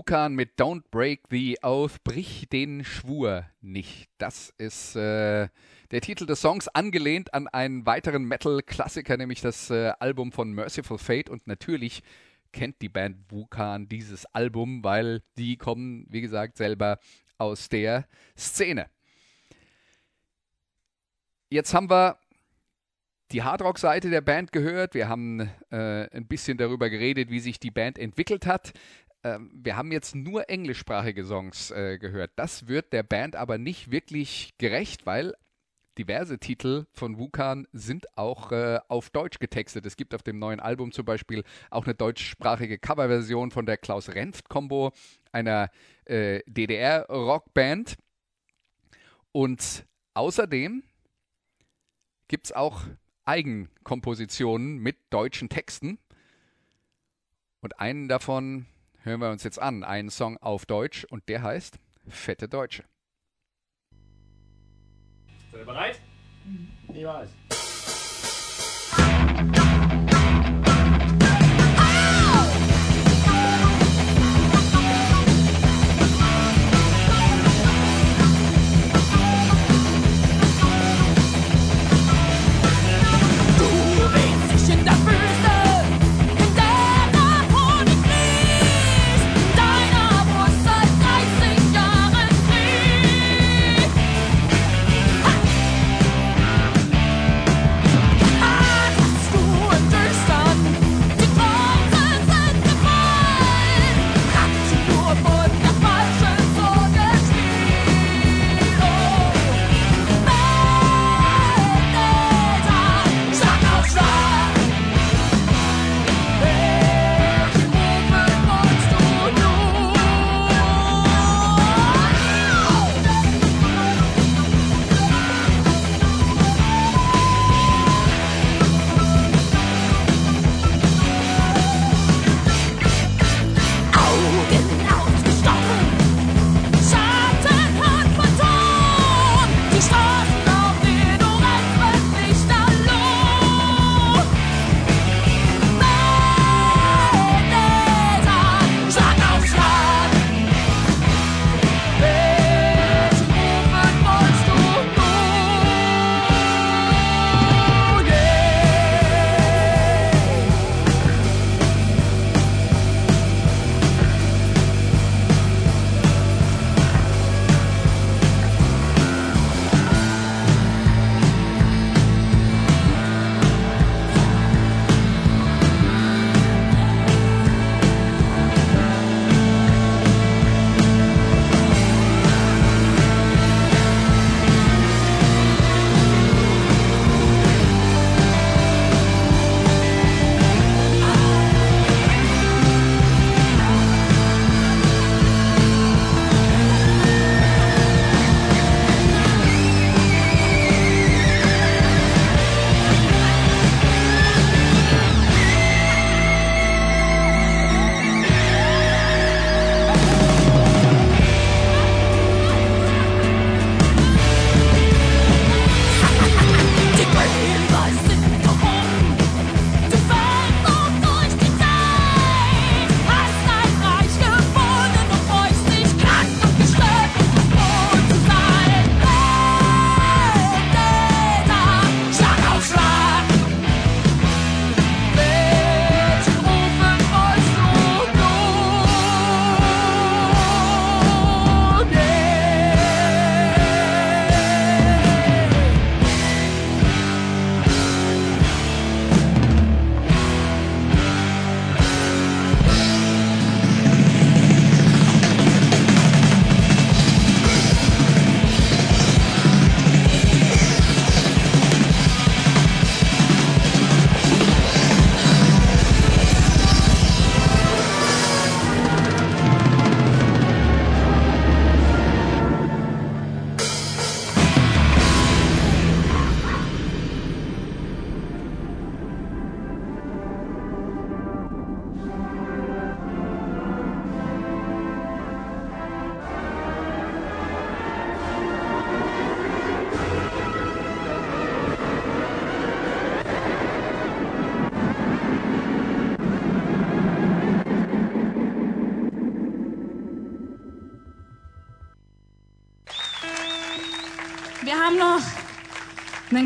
Wukan 0.08 0.34
mit 0.34 0.58
Don't 0.58 0.84
Break 0.90 1.24
the 1.28 1.58
Oath, 1.60 2.02
brich 2.02 2.48
den 2.50 2.82
Schwur 2.82 3.44
nicht. 3.60 4.08
Das 4.16 4.54
ist 4.56 4.96
äh, 4.96 5.48
der 5.90 6.00
Titel 6.00 6.24
des 6.24 6.40
Songs, 6.40 6.66
angelehnt 6.68 7.34
an 7.34 7.46
einen 7.46 7.84
weiteren 7.84 8.24
Metal-Klassiker, 8.24 9.18
nämlich 9.18 9.42
das 9.42 9.68
äh, 9.68 9.92
Album 9.98 10.32
von 10.32 10.52
Merciful 10.52 10.96
Fate. 10.96 11.28
Und 11.28 11.46
natürlich 11.46 12.02
kennt 12.52 12.80
die 12.80 12.88
Band 12.88 13.18
Wukan 13.30 13.86
dieses 13.90 14.24
Album, 14.34 14.82
weil 14.82 15.20
die 15.36 15.58
kommen, 15.58 16.06
wie 16.08 16.22
gesagt, 16.22 16.56
selber 16.56 16.98
aus 17.36 17.68
der 17.68 18.06
Szene. 18.34 18.88
Jetzt 21.50 21.74
haben 21.74 21.90
wir 21.90 22.18
die 23.32 23.42
Hardrock-Seite 23.42 24.08
der 24.08 24.22
Band 24.22 24.52
gehört. 24.52 24.94
Wir 24.94 25.10
haben 25.10 25.50
äh, 25.70 26.08
ein 26.16 26.26
bisschen 26.26 26.56
darüber 26.56 26.88
geredet, 26.88 27.28
wie 27.28 27.40
sich 27.40 27.60
die 27.60 27.70
Band 27.70 27.98
entwickelt 27.98 28.46
hat. 28.46 28.72
Ähm, 29.24 29.50
wir 29.52 29.76
haben 29.76 29.92
jetzt 29.92 30.14
nur 30.14 30.48
englischsprachige 30.48 31.24
Songs 31.24 31.70
äh, 31.70 31.98
gehört. 31.98 32.32
Das 32.36 32.68
wird 32.68 32.92
der 32.92 33.02
Band 33.02 33.36
aber 33.36 33.58
nicht 33.58 33.90
wirklich 33.90 34.54
gerecht, 34.58 35.06
weil 35.06 35.34
diverse 35.98 36.38
Titel 36.38 36.86
von 36.92 37.18
Wukan 37.18 37.66
sind 37.72 38.06
auch 38.16 38.52
äh, 38.52 38.78
auf 38.88 39.10
Deutsch 39.10 39.40
getextet. 39.40 39.84
Es 39.84 39.96
gibt 39.96 40.14
auf 40.14 40.22
dem 40.22 40.38
neuen 40.38 40.60
Album 40.60 40.92
zum 40.92 41.04
Beispiel 41.04 41.42
auch 41.70 41.84
eine 41.84 41.94
deutschsprachige 41.94 42.78
Coverversion 42.78 43.50
von 43.50 43.66
der 43.66 43.76
Klaus 43.76 44.08
Renft-Kombo, 44.10 44.92
einer 45.32 45.70
äh, 46.04 46.40
DDR-Rockband. 46.46 47.96
Und 49.32 49.84
außerdem 50.14 50.84
gibt 52.28 52.46
es 52.46 52.52
auch 52.52 52.82
Eigenkompositionen 53.24 54.78
mit 54.78 54.96
deutschen 55.10 55.48
Texten. 55.48 55.98
Und 57.60 57.80
einen 57.80 58.06
davon 58.06 58.66
hören 59.08 59.20
wir 59.20 59.30
uns 59.30 59.42
jetzt 59.42 59.60
an. 59.60 59.82
Einen 59.82 60.10
Song 60.10 60.36
auf 60.38 60.66
Deutsch 60.66 61.04
und 61.04 61.28
der 61.28 61.42
heißt 61.42 61.78
Fette 62.08 62.48
Deutsche. 62.48 62.84
Seid 65.50 65.60
ihr 65.60 65.64
bereit? 65.64 66.00
Niemals. 66.88 67.30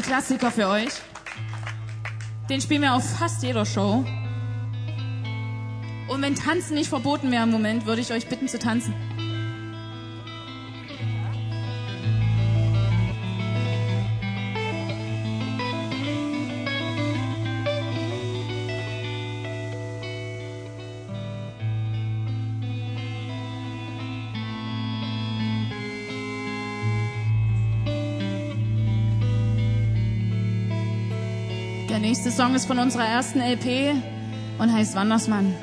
Klassiker 0.03 0.51
für 0.51 0.69
euch. 0.69 0.91
Den 2.51 2.61
spielen 2.61 2.83
wir 2.83 2.95
auf 2.95 3.19
fast 3.19 3.43
jeder 3.43 3.65
Show. 3.65 4.05
Und 6.09 6.21
wenn 6.21 6.35
Tanzen 6.35 6.75
nicht 6.75 6.89
verboten 6.89 7.31
wäre 7.31 7.45
im 7.45 7.51
Moment, 7.51 7.87
würde 7.87 8.03
ich 8.03 8.13
euch 8.13 8.29
bitten 8.29 8.49
zu 8.49 8.59
tanzen. 8.59 8.95
Song 32.33 32.55
ist 32.55 32.65
von 32.65 32.79
unserer 32.79 33.05
ersten 33.05 33.41
LP 33.41 33.95
und 34.59 34.73
heißt 34.73 34.95
Wandersmann. 34.95 35.55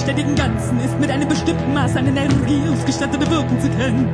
Vollständigen 0.00 0.34
Ganzen 0.34 0.80
ist 0.80 0.98
mit 0.98 1.10
einem 1.10 1.28
bestimmten 1.28 1.74
Maß 1.74 1.94
an 1.96 2.06
Energie 2.06 2.62
ausgestattet, 2.72 3.20
bewirken 3.20 3.60
zu 3.60 3.68
können. 3.68 4.08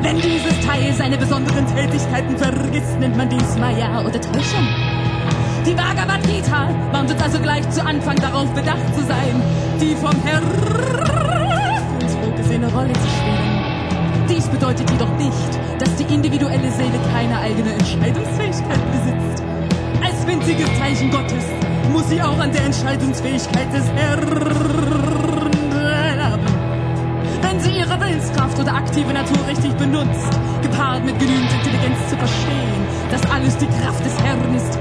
Wenn 0.00 0.16
dieses 0.20 0.64
Teil 0.64 0.92
seine 0.92 1.18
besonderen 1.18 1.66
Tätigkeiten 1.66 2.36
vergisst, 2.38 2.96
nennt 3.00 3.16
man 3.16 3.28
dies 3.28 3.58
Maya 3.58 4.02
oder 4.02 4.20
Täuschung. 4.20 4.68
Die 5.66 5.74
Bhagavad 5.74 6.22
Gita 6.28 6.68
warnt 6.92 7.10
uns 7.10 7.20
also 7.20 7.40
gleich 7.40 7.68
zu 7.70 7.84
Anfang 7.84 8.14
darauf 8.16 8.48
bedacht 8.54 8.94
zu 8.94 9.02
sein, 9.02 9.42
die 9.80 9.96
vom 9.96 10.14
Herrn 10.22 10.44
vorgesehene 12.22 12.72
Rolle 12.72 12.92
zu 12.92 13.08
spielen. 13.08 14.26
Dies 14.28 14.46
bedeutet 14.46 14.88
jedoch 14.88 15.10
nicht, 15.18 15.80
dass 15.80 15.96
die 15.96 16.14
individuelle 16.14 16.70
Seele 16.70 17.00
keine 17.12 17.40
eigene 17.40 17.72
Entscheidungsfähigkeit 17.72 18.80
besitzt. 18.92 19.45
Als 20.26 20.34
winziges 20.34 20.78
Zeichen 20.78 21.10
Gottes 21.10 21.44
muss 21.92 22.08
sie 22.08 22.20
auch 22.20 22.38
an 22.38 22.50
der 22.50 22.64
Entscheidungsfähigkeit 22.64 23.72
des 23.72 23.86
Herrn 23.92 24.26
teilhaben. 25.70 26.46
Wenn 27.42 27.60
sie 27.60 27.70
ihre 27.70 28.00
Willenskraft 28.00 28.58
oder 28.58 28.74
aktive 28.74 29.12
Natur 29.12 29.38
richtig 29.46 29.72
benutzt, 29.74 30.26
gepaart 30.62 31.04
mit 31.04 31.16
genügend 31.20 31.52
Intelligenz 31.52 32.10
zu 32.10 32.16
verstehen, 32.16 32.82
dass 33.12 33.22
alles 33.30 33.56
die 33.58 33.66
Kraft 33.66 34.04
des 34.04 34.18
Herrn 34.24 34.52
ist, 34.56 34.76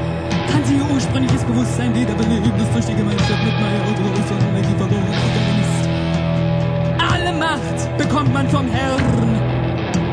kann 0.51 0.65
sie 0.65 0.77
ihr 0.77 0.91
ursprüngliches 0.91 1.43
Bewusstsein 1.43 1.93
wiederbeleben, 1.93 2.51
das 2.57 2.71
durch 2.71 2.85
die 2.85 2.95
Gemeinschaft 2.95 3.43
mit 3.43 3.53
Maya 3.53 3.81
und 3.85 3.97
größeren 3.97 4.49
Energie 4.49 4.75
verloren 4.77 5.05
gegangen 5.05 5.61
ist. 5.61 7.13
Alle 7.13 7.33
Macht 7.37 7.97
bekommt 7.99 8.33
man 8.33 8.49
vom 8.49 8.67
Herrn. 8.67 9.45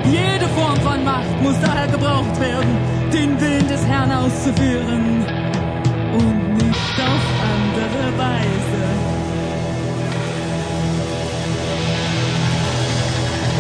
Jede 0.05 0.47
Form 0.49 0.77
von 0.77 1.03
Macht 1.05 1.41
muss 1.43 1.59
daher 1.63 1.87
gebraucht 1.87 2.39
werden, 2.39 3.02
den 3.13 3.41
Willen 3.41 3.69
des 3.69 3.85
Herrn 3.85 4.11
auszuführen 4.11 5.25
und 6.15 6.55
nicht 6.55 7.01
auf 7.11 7.25
andere 7.55 8.19
Weise. 8.19 8.83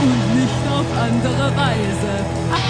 Und 0.02 0.34
nicht 0.40 0.64
auf 0.70 0.86
andere 0.98 1.56
Weise. 1.56 2.12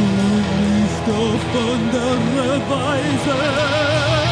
Und 0.00 0.48
nicht 0.80 1.06
auf 1.10 1.44
andere 1.54 2.60
Weise. 2.70 4.29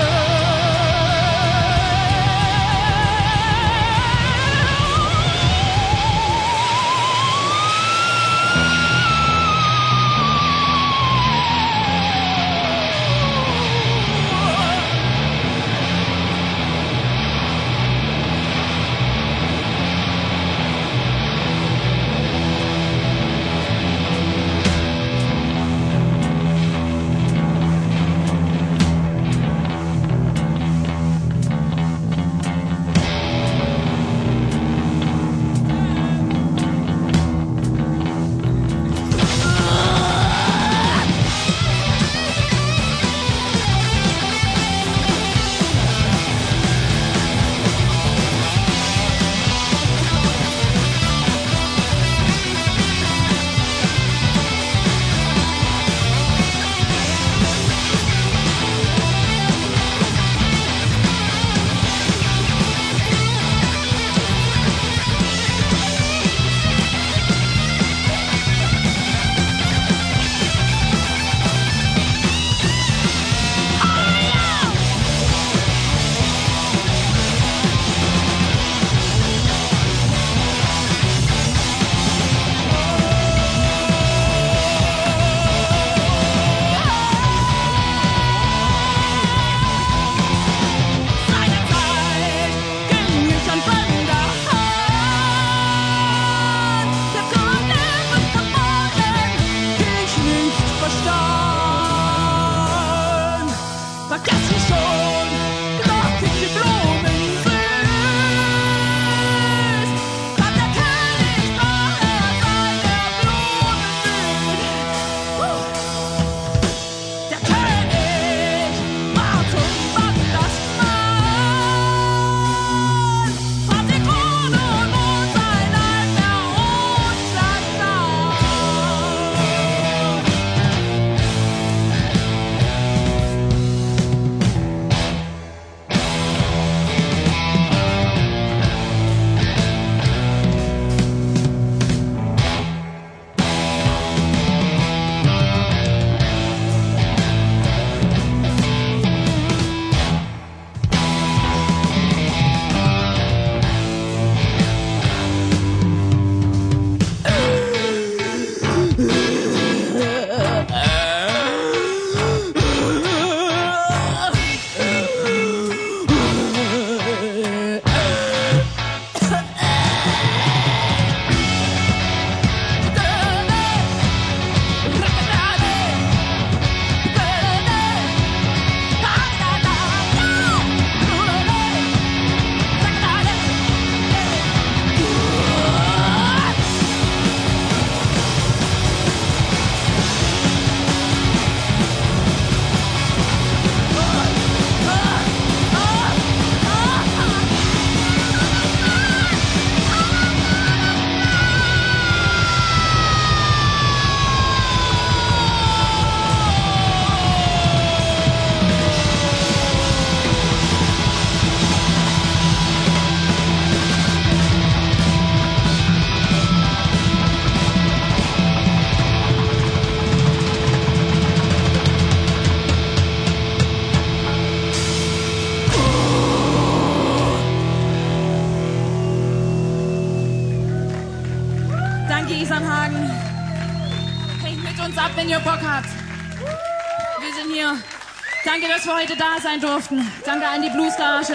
Wir 238.88 238.96
heute 238.96 239.16
da 239.16 239.38
sein 239.40 239.60
durften. 239.60 240.10
Danke 240.24 240.48
an 240.48 240.62
die 240.62 240.70
Blues 240.70 240.96
Garage. 240.96 241.34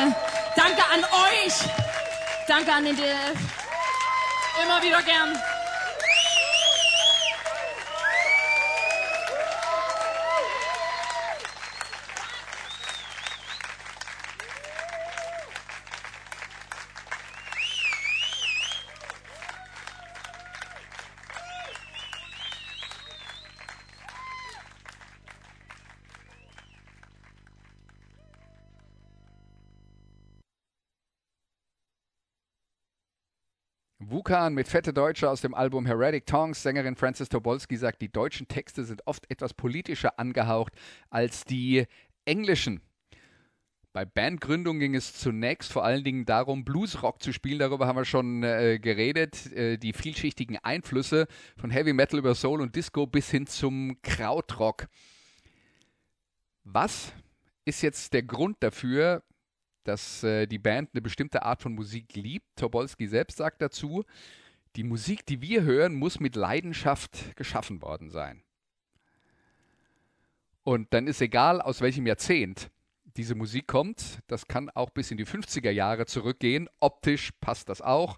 Danke 0.56 0.82
an 0.92 1.04
euch. 1.04 1.54
Danke 2.48 2.74
an 2.74 2.84
den 2.86 2.96
DF. 2.96 3.38
Immer 4.64 4.82
wieder 4.82 5.02
gern. 5.04 5.38
Wukan 34.14 34.54
mit 34.54 34.68
fette 34.68 34.94
Deutsche 34.94 35.28
aus 35.28 35.42
dem 35.42 35.56
Album 35.56 35.88
Heretic 35.88 36.28
Tongues. 36.28 36.62
Sängerin 36.62 36.96
Frances 36.96 37.30
Tobolski 37.30 37.78
sagt, 37.78 38.00
die 38.00 38.12
deutschen 38.12 38.48
Texte 38.48 38.84
sind 38.84 39.02
oft 39.08 39.26
etwas 39.32 39.56
politischer 39.56 40.20
angehaucht 40.20 40.72
als 41.10 41.46
die 41.46 41.88
englischen. 42.24 42.82
Bei 43.92 44.06
Bandgründung 44.06 44.78
ging 44.78 44.94
es 44.94 45.16
zunächst 45.16 45.74
vor 45.74 45.84
allen 45.84 46.04
Dingen 46.04 46.26
darum, 46.26 46.64
Bluesrock 46.64 47.24
zu 47.24 47.34
spielen. 47.34 47.58
Darüber 47.58 47.88
haben 47.88 47.96
wir 47.96 48.06
schon 48.06 48.44
äh, 48.44 48.78
geredet. 48.78 49.52
Äh, 49.52 49.78
die 49.78 49.94
vielschichtigen 49.94 50.60
Einflüsse 50.60 51.26
von 51.58 51.72
Heavy 51.72 51.94
Metal 51.94 52.20
über 52.20 52.36
Soul 52.36 52.62
und 52.62 52.76
Disco 52.76 53.08
bis 53.08 53.32
hin 53.32 53.48
zum 53.48 54.00
Krautrock. 54.04 54.90
Was 56.64 57.14
ist 57.66 57.82
jetzt 57.82 58.14
der 58.14 58.22
Grund 58.22 58.58
dafür, 58.60 59.24
dass 59.84 60.24
äh, 60.24 60.48
die 60.48 60.60
Band 60.60 60.90
eine 60.94 61.02
bestimmte 61.02 61.44
Art 61.44 61.62
von 61.62 61.74
Musik 61.74 62.16
liebt. 62.16 62.46
Tobolski 62.56 63.08
selbst 63.08 63.38
sagt 63.38 63.62
dazu, 63.62 64.04
die 64.76 64.84
Musik, 64.84 65.26
die 65.26 65.42
wir 65.42 65.64
hören, 65.64 65.94
muss 65.94 66.20
mit 66.20 66.36
Leidenschaft 66.36 67.36
geschaffen 67.36 67.82
worden 67.82 68.10
sein. 68.10 68.44
Und 70.64 70.94
dann 70.94 71.08
ist 71.08 71.22
egal, 71.22 71.62
aus 71.62 71.82
welchem 71.82 72.08
Jahrzehnt 72.08 72.72
diese 73.18 73.36
Musik 73.36 73.68
kommt. 73.68 74.20
Das 74.28 74.48
kann 74.48 74.70
auch 74.70 74.90
bis 74.90 75.12
in 75.12 75.18
die 75.18 75.26
50er 75.26 75.70
Jahre 75.70 76.06
zurückgehen. 76.06 76.70
Optisch 76.80 77.32
passt 77.42 77.70
das 77.70 77.82
auch. 77.82 78.18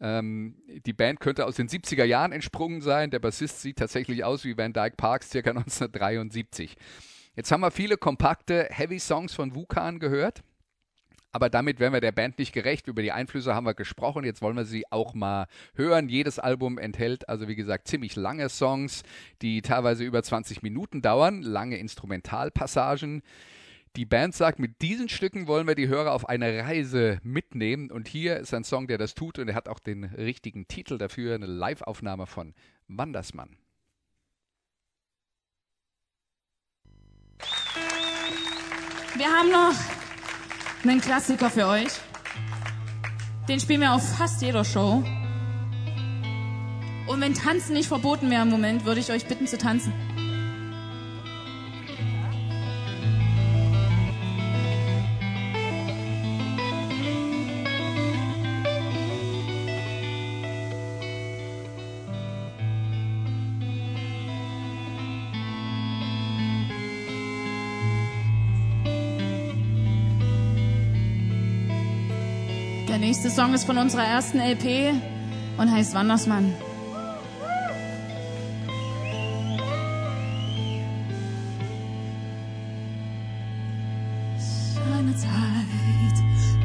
Ähm, 0.00 0.56
die 0.86 0.92
Band 0.92 1.20
könnte 1.20 1.44
aus 1.44 1.56
den 1.56 1.68
70er 1.68 2.04
Jahren 2.04 2.32
entsprungen 2.32 2.80
sein. 2.80 3.10
Der 3.10 3.18
Bassist 3.18 3.60
sieht 3.60 3.78
tatsächlich 3.78 4.24
aus 4.24 4.44
wie 4.44 4.56
Van 4.56 4.72
Dyke 4.72 4.96
Parks, 4.96 5.30
circa 5.30 5.50
1973. 5.56 6.76
Jetzt 7.36 7.52
haben 7.52 7.60
wir 7.60 7.70
viele 7.70 7.96
kompakte 7.96 8.68
Heavy 8.70 8.98
Songs 8.98 9.34
von 9.34 9.54
Wukan 9.54 9.98
gehört. 9.98 10.42
Aber 11.32 11.48
damit 11.48 11.78
werden 11.78 11.92
wir 11.92 12.00
der 12.00 12.12
Band 12.12 12.38
nicht 12.38 12.52
gerecht. 12.52 12.88
Über 12.88 13.02
die 13.02 13.12
Einflüsse 13.12 13.54
haben 13.54 13.66
wir 13.66 13.74
gesprochen. 13.74 14.24
Jetzt 14.24 14.42
wollen 14.42 14.56
wir 14.56 14.64
sie 14.64 14.90
auch 14.90 15.14
mal 15.14 15.46
hören. 15.74 16.08
Jedes 16.08 16.38
Album 16.38 16.76
enthält 16.76 17.28
also, 17.28 17.46
wie 17.46 17.54
gesagt, 17.54 17.86
ziemlich 17.86 18.16
lange 18.16 18.48
Songs, 18.48 19.04
die 19.40 19.62
teilweise 19.62 20.02
über 20.04 20.22
20 20.22 20.62
Minuten 20.62 21.02
dauern. 21.02 21.42
Lange 21.42 21.76
Instrumentalpassagen. 21.76 23.22
Die 23.96 24.06
Band 24.06 24.34
sagt, 24.34 24.58
mit 24.58 24.82
diesen 24.82 25.08
Stücken 25.08 25.46
wollen 25.46 25.66
wir 25.66 25.74
die 25.74 25.88
Hörer 25.88 26.12
auf 26.12 26.28
eine 26.28 26.64
Reise 26.64 27.20
mitnehmen. 27.22 27.90
Und 27.90 28.08
hier 28.08 28.38
ist 28.38 28.54
ein 28.54 28.64
Song, 28.64 28.88
der 28.88 28.98
das 28.98 29.14
tut. 29.14 29.38
Und 29.38 29.48
er 29.48 29.54
hat 29.54 29.68
auch 29.68 29.80
den 29.80 30.04
richtigen 30.04 30.66
Titel 30.66 30.98
dafür. 30.98 31.34
Eine 31.36 31.46
Live-Aufnahme 31.46 32.26
von 32.26 32.54
Wandersmann. 32.88 33.56
Wir 39.16 39.26
haben 39.26 39.50
noch 39.50 40.09
einen 40.88 41.00
Klassiker 41.00 41.50
für 41.50 41.66
euch. 41.66 41.88
Den 43.48 43.60
spielen 43.60 43.80
wir 43.80 43.92
auf 43.92 44.16
fast 44.16 44.40
jeder 44.42 44.64
Show. 44.64 45.02
Und 47.06 47.20
wenn 47.20 47.34
Tanzen 47.34 47.74
nicht 47.74 47.88
verboten 47.88 48.30
wäre 48.30 48.42
im 48.42 48.48
Moment, 48.48 48.84
würde 48.84 49.00
ich 49.00 49.10
euch 49.10 49.26
bitten 49.26 49.46
zu 49.46 49.58
tanzen. 49.58 49.92
Nächste 73.30 73.42
Song 73.42 73.54
ist 73.54 73.64
von 73.64 73.78
unserer 73.78 74.02
ersten 74.04 74.40
LP 74.40 74.92
und 75.56 75.70
heißt 75.70 75.94
Wandersmann. 75.94 76.52
Eine 84.92 85.14
Zeit 85.16 85.30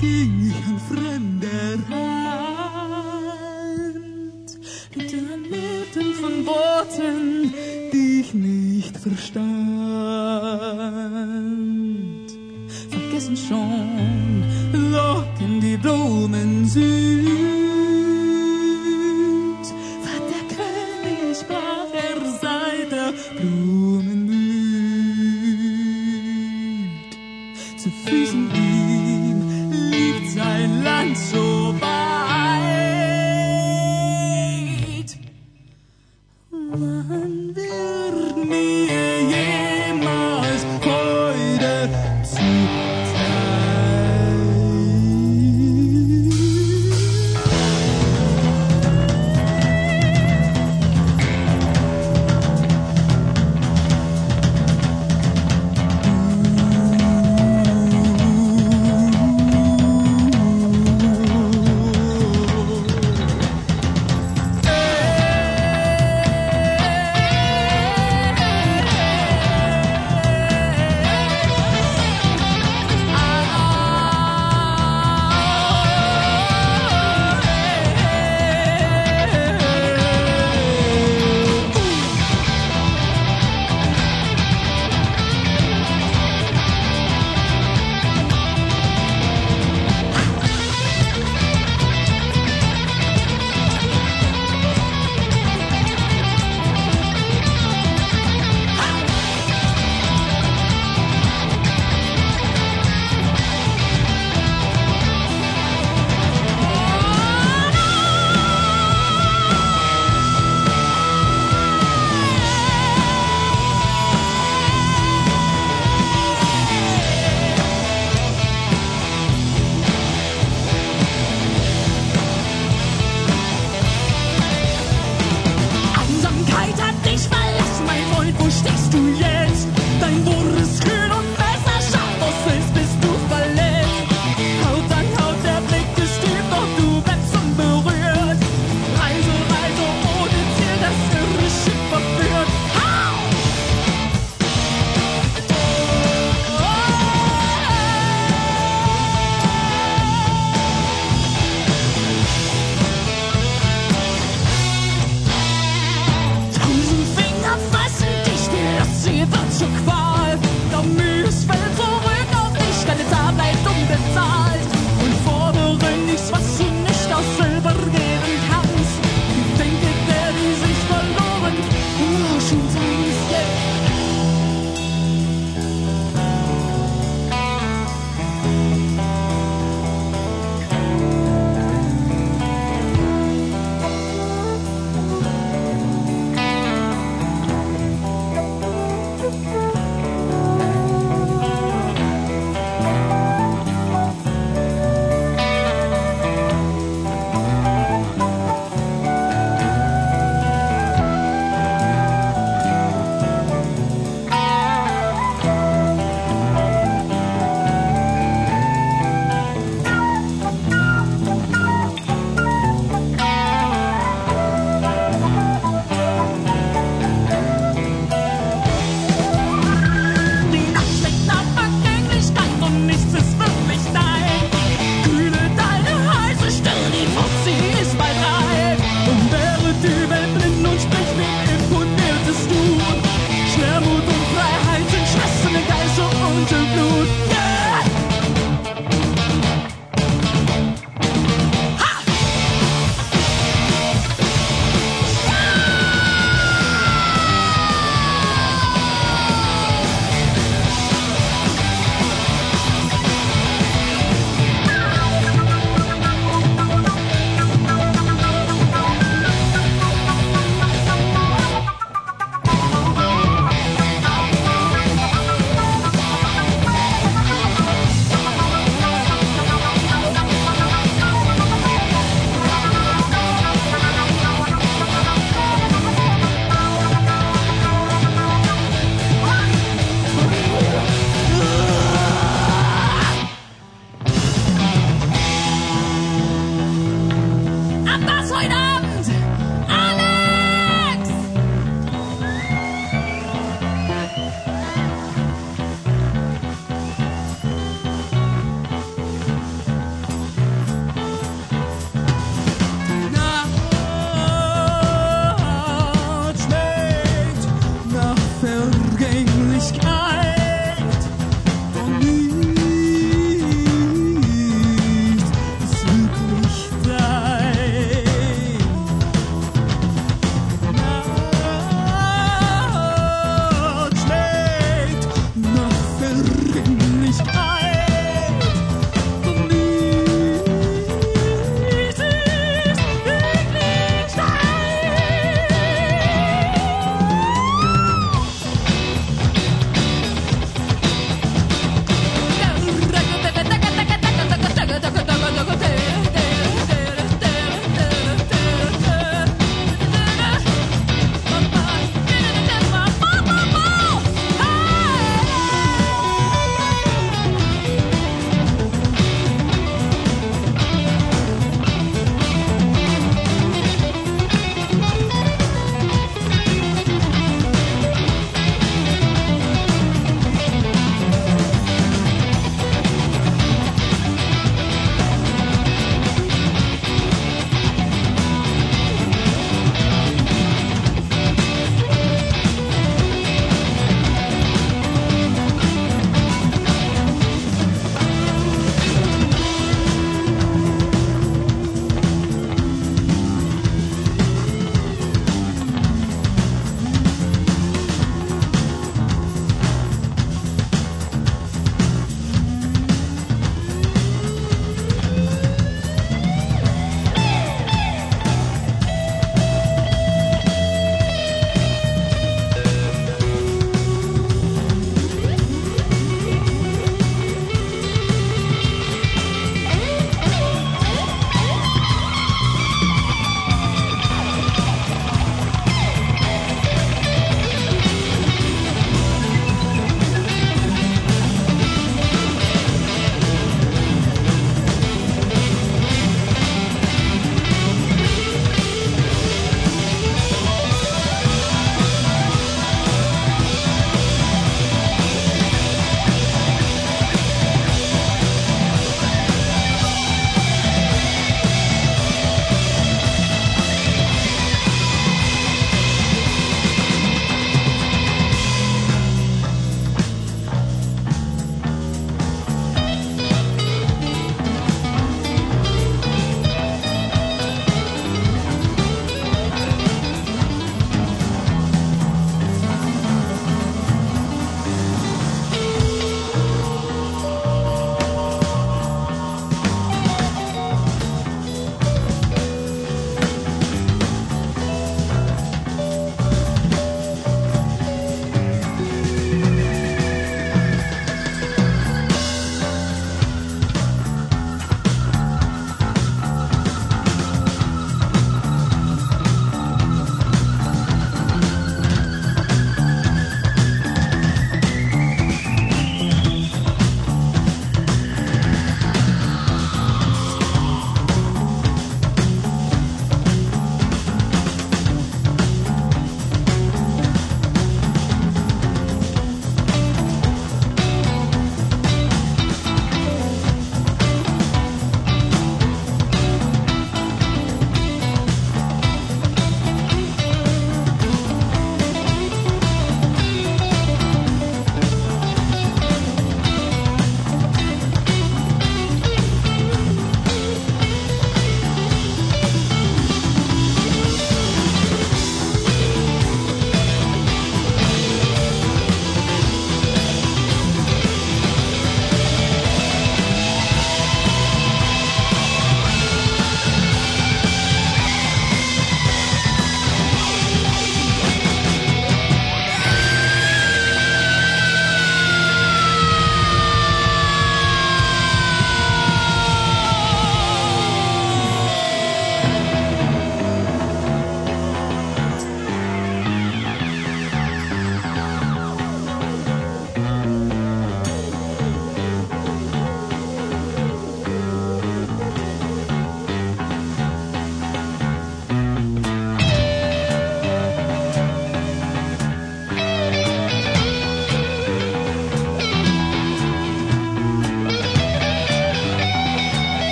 ging 0.00 0.50
ich 0.50 0.56
an 0.66 0.80
fremder 0.88 1.78
Hand, 1.90 3.28
mitten 4.96 6.14
von 6.14 6.46
Worten, 6.46 7.52
die 7.92 8.20
ich 8.20 8.32
nicht 8.32 8.96
verstand. 8.96 9.44
Vergessen 12.90 13.36
schon 13.36 14.44
locken 14.92 15.33
die 15.84 15.90
Blumen 15.90 17.43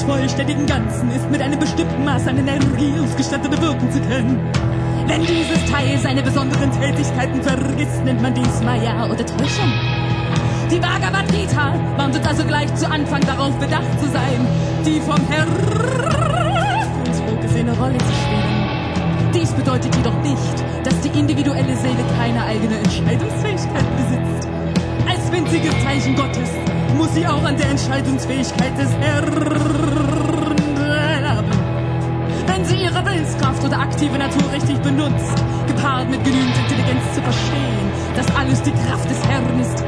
Des 0.00 0.08
vollständigen 0.08 0.64
Ganzen 0.64 1.10
ist 1.10 1.30
mit 1.30 1.42
einem 1.42 1.58
bestimmten 1.58 2.06
Maß 2.06 2.26
an 2.26 2.38
Energie 2.38 2.94
ausgestattet, 3.04 3.50
bewirken 3.50 3.92
zu 3.92 4.00
können. 4.00 4.40
Wenn 5.06 5.20
dieses 5.20 5.70
Teil 5.70 5.98
seine 5.98 6.22
besonderen 6.22 6.72
Tätigkeiten 6.72 7.42
vergisst, 7.42 8.02
nennt 8.06 8.22
man 8.22 8.32
dies 8.32 8.62
Maya 8.62 9.04
oder 9.04 9.26
Täuschung. 9.26 9.70
Die 10.70 10.78
Bhagavad 10.78 11.30
Gita 11.30 11.74
warnt 11.98 12.16
uns 12.16 12.26
also 12.26 12.44
gleich 12.44 12.74
zu 12.76 12.90
Anfang 12.90 13.20
darauf 13.26 13.54
bedacht 13.58 14.00
zu 14.00 14.08
sein, 14.08 14.46
die 14.86 15.00
vom 15.00 15.20
Herrn 15.28 15.48
vorgesehene 17.26 17.76
Rolle 17.76 17.98
zu 17.98 18.12
spielen. 18.22 19.32
Dies 19.34 19.52
bedeutet 19.52 19.94
jedoch 19.94 20.18
nicht, 20.22 20.64
dass 20.82 20.98
die 21.02 21.18
individuelle 21.18 21.76
Seele 21.76 22.04
keine 22.16 22.42
eigene 22.42 22.78
Entscheidungsfähigkeit 22.78 23.84
besitzt. 23.98 24.39
Als 25.30 25.38
winziges 25.38 25.84
Zeichen 25.84 26.16
Gottes 26.16 26.50
muss 26.96 27.14
sie 27.14 27.24
auch 27.24 27.44
an 27.44 27.56
der 27.56 27.70
Entscheidungsfähigkeit 27.70 28.76
des 28.76 28.90
Herrn 28.98 29.30
teilhaben. 30.74 31.52
Wenn 32.46 32.64
sie 32.64 32.74
ihre 32.82 33.04
Willenskraft 33.04 33.64
oder 33.64 33.78
aktive 33.78 34.18
Natur 34.18 34.42
richtig 34.52 34.78
benutzt, 34.78 35.44
gepaart 35.68 36.10
mit 36.10 36.24
genügend 36.24 36.56
Intelligenz 36.58 37.14
zu 37.14 37.22
verstehen, 37.22 37.92
dass 38.16 38.26
alles 38.34 38.60
die 38.62 38.72
Kraft 38.72 39.08
des 39.08 39.22
Herrn 39.28 39.60
ist, 39.60 39.84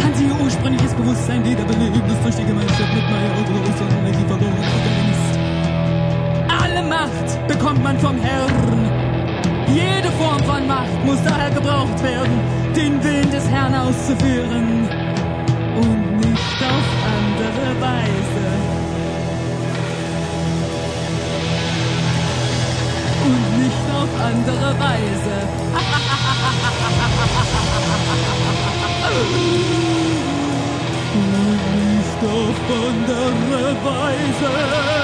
kann 0.00 0.14
sie 0.14 0.26
ihr 0.26 0.40
ursprüngliches 0.40 0.94
Bewusstsein 0.94 1.44
wiederbeleben, 1.44 2.02
das 2.06 2.22
durch 2.22 2.36
die 2.36 2.44
Gemeinschaft 2.44 2.94
mit 2.94 3.10
Maya 3.10 3.30
oder 3.42 3.50
äußeren 3.66 3.98
Energie 3.98 4.26
verloren 4.28 4.54
gegangen 4.54 5.10
ist. 5.10 6.62
Alle 6.62 6.82
Macht 6.88 7.48
bekommt 7.48 7.82
man 7.82 7.98
vom 7.98 8.16
Herrn. 8.20 8.52
Jede 9.66 10.12
Form 10.12 10.38
von 10.44 10.68
Macht 10.68 11.04
muss 11.04 11.18
daher 11.24 11.50
gebraucht 11.50 12.00
werden, 12.04 12.63
den 12.76 13.02
Willen 13.04 13.30
des 13.30 13.48
Herrn 13.48 13.74
auszuführen 13.74 14.88
und 15.76 16.16
nicht 16.16 16.58
auf 16.72 16.88
andere 17.18 17.80
Weise. 17.80 18.46
Und 23.24 23.44
nicht 23.62 23.86
auf 24.00 24.08
andere 24.20 24.68
Weise. 24.78 25.36
Und 31.14 31.34
nicht 31.94 32.20
auf 32.24 32.58
andere 32.70 33.76
Weise. 33.84 35.03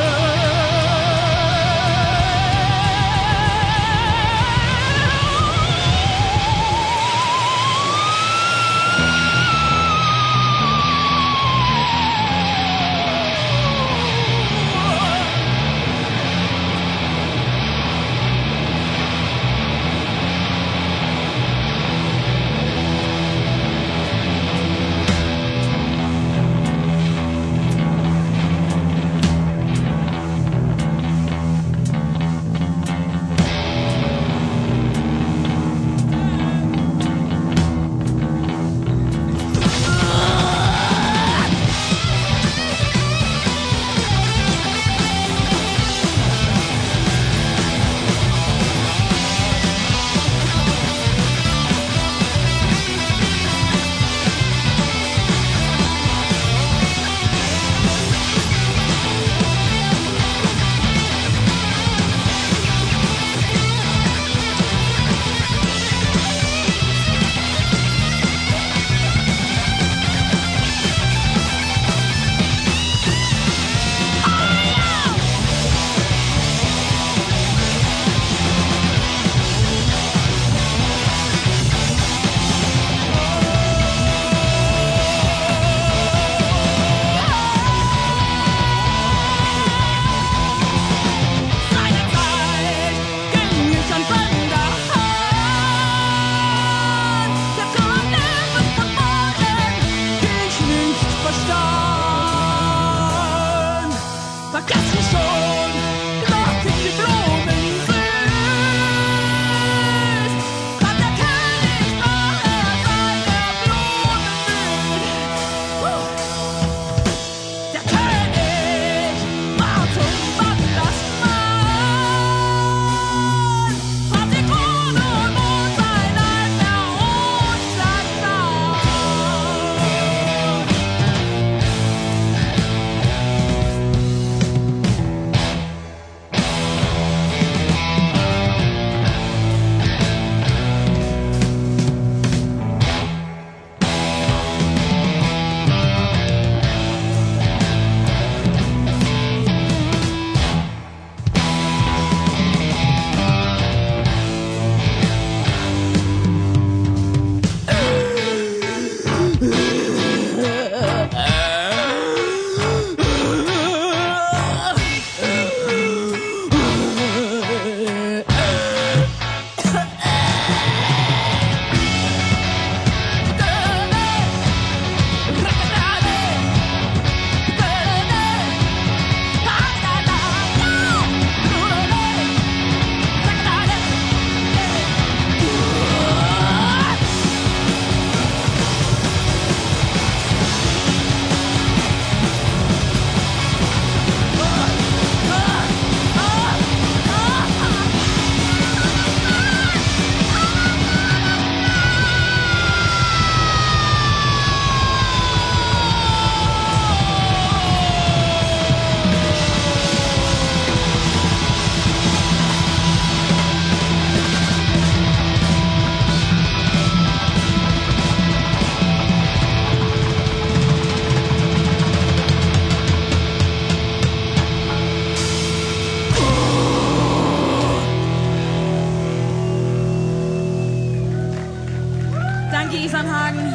Danke, 232.71 232.85
Isernhagen. 232.85 233.53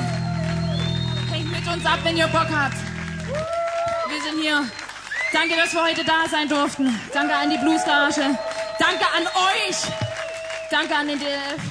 Hängt 1.32 1.50
mit 1.50 1.66
uns 1.74 1.86
ab, 1.86 2.00
wenn 2.04 2.18
ihr 2.18 2.28
Bock 2.28 2.50
habt. 2.54 2.76
Wir 4.10 4.22
sind 4.22 4.42
hier. 4.42 4.66
Danke, 5.32 5.56
dass 5.56 5.74
wir 5.74 5.84
heute 5.84 6.04
da 6.04 6.28
sein 6.30 6.50
durften. 6.50 7.00
Danke 7.14 7.34
an 7.34 7.50
die 7.50 7.58
Blues 7.58 7.82
Garage. 7.86 8.38
Danke 8.78 9.06
an 9.16 9.26
euch. 9.26 9.78
Danke 10.70 10.98
an 10.98 11.08
den 11.08 11.18
DLF. 11.18 11.62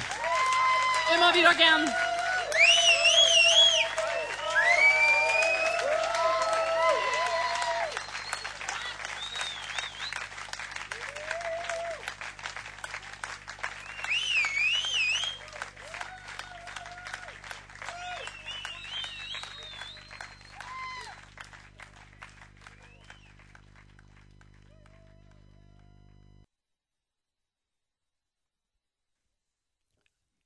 Immer 1.15 1.35
wieder 1.35 1.53
gern. 1.53 1.87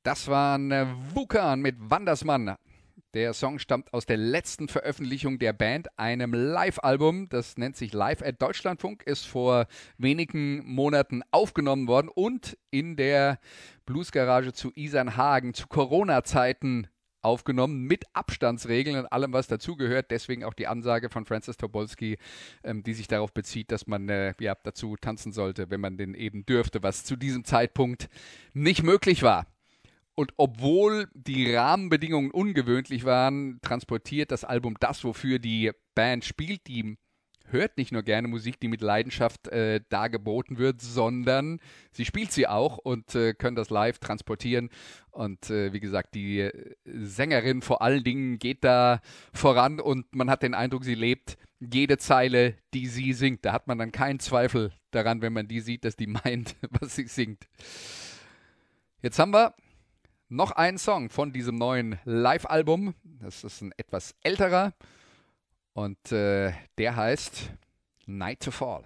Das 0.08 0.26
war 0.26 0.56
ein 0.56 0.72
äh, 0.72 0.86
Wukan 1.12 1.60
mit 1.60 1.76
Wandersmann. 1.78 2.56
Der 3.12 3.34
Song 3.34 3.58
stammt 3.58 3.92
aus 3.92 4.06
der 4.06 4.16
letzten 4.16 4.66
Veröffentlichung 4.66 5.38
der 5.38 5.52
Band, 5.52 5.88
einem 5.98 6.32
Live-Album. 6.32 7.28
Das 7.28 7.58
nennt 7.58 7.76
sich 7.76 7.92
Live 7.92 8.22
at 8.22 8.40
Deutschlandfunk, 8.40 9.02
ist 9.02 9.26
vor 9.26 9.66
wenigen 9.98 10.64
Monaten 10.64 11.20
aufgenommen 11.30 11.88
worden 11.88 12.08
und 12.08 12.56
in 12.70 12.96
der 12.96 13.38
Bluesgarage 13.84 14.54
zu 14.54 14.72
Isernhagen 14.74 15.52
zu 15.52 15.66
Corona-Zeiten 15.66 16.86
aufgenommen 17.20 17.82
mit 17.82 18.04
Abstandsregeln 18.14 19.00
und 19.00 19.12
allem, 19.12 19.34
was 19.34 19.46
dazugehört. 19.46 20.10
Deswegen 20.10 20.42
auch 20.42 20.54
die 20.54 20.68
Ansage 20.68 21.10
von 21.10 21.26
Francis 21.26 21.58
Tobolski, 21.58 22.16
ähm, 22.64 22.82
die 22.82 22.94
sich 22.94 23.08
darauf 23.08 23.34
bezieht, 23.34 23.70
dass 23.72 23.86
man 23.86 24.08
äh, 24.08 24.32
ja, 24.40 24.56
dazu 24.62 24.96
tanzen 24.96 25.32
sollte, 25.32 25.68
wenn 25.68 25.82
man 25.82 25.98
den 25.98 26.14
eben 26.14 26.46
dürfte, 26.46 26.82
was 26.82 27.04
zu 27.04 27.14
diesem 27.14 27.44
Zeitpunkt 27.44 28.08
nicht 28.54 28.82
möglich 28.82 29.22
war. 29.22 29.44
Und 30.18 30.32
obwohl 30.36 31.06
die 31.14 31.54
Rahmenbedingungen 31.54 32.32
ungewöhnlich 32.32 33.04
waren, 33.04 33.60
transportiert 33.62 34.32
das 34.32 34.42
Album 34.42 34.74
das, 34.80 35.04
wofür 35.04 35.38
die 35.38 35.70
Band 35.94 36.24
spielt. 36.24 36.66
Die 36.66 36.98
hört 37.44 37.78
nicht 37.78 37.92
nur 37.92 38.02
gerne 38.02 38.26
Musik, 38.26 38.58
die 38.58 38.66
mit 38.66 38.80
Leidenschaft 38.80 39.46
äh, 39.46 39.80
dargeboten 39.90 40.58
wird, 40.58 40.82
sondern 40.82 41.60
sie 41.92 42.04
spielt 42.04 42.32
sie 42.32 42.48
auch 42.48 42.78
und 42.78 43.14
äh, 43.14 43.32
können 43.32 43.54
das 43.54 43.70
live 43.70 44.00
transportieren. 44.00 44.70
Und 45.12 45.50
äh, 45.50 45.72
wie 45.72 45.78
gesagt, 45.78 46.16
die 46.16 46.40
äh, 46.40 46.74
Sängerin 46.84 47.62
vor 47.62 47.80
allen 47.80 48.02
Dingen 48.02 48.40
geht 48.40 48.64
da 48.64 49.00
voran 49.32 49.78
und 49.78 50.12
man 50.16 50.30
hat 50.30 50.42
den 50.42 50.54
Eindruck, 50.54 50.82
sie 50.82 50.96
lebt 50.96 51.38
jede 51.60 51.96
Zeile, 51.96 52.56
die 52.74 52.88
sie 52.88 53.12
singt. 53.12 53.44
Da 53.44 53.52
hat 53.52 53.68
man 53.68 53.78
dann 53.78 53.92
keinen 53.92 54.18
Zweifel 54.18 54.72
daran, 54.90 55.22
wenn 55.22 55.32
man 55.32 55.46
die 55.46 55.60
sieht, 55.60 55.84
dass 55.84 55.94
die 55.94 56.06
meint, 56.24 56.56
was 56.80 56.96
sie 56.96 57.06
singt. 57.06 57.46
Jetzt 59.00 59.20
haben 59.20 59.32
wir 59.32 59.54
noch 60.28 60.52
ein 60.52 60.78
Song 60.78 61.10
von 61.10 61.32
diesem 61.32 61.56
neuen 61.56 61.98
Live-Album. 62.04 62.94
Das 63.04 63.44
ist 63.44 63.62
ein 63.62 63.72
etwas 63.76 64.14
älterer 64.22 64.74
und 65.72 66.12
äh, 66.12 66.52
der 66.76 66.96
heißt 66.96 67.50
Night 68.06 68.40
to 68.40 68.50
Fall. 68.50 68.84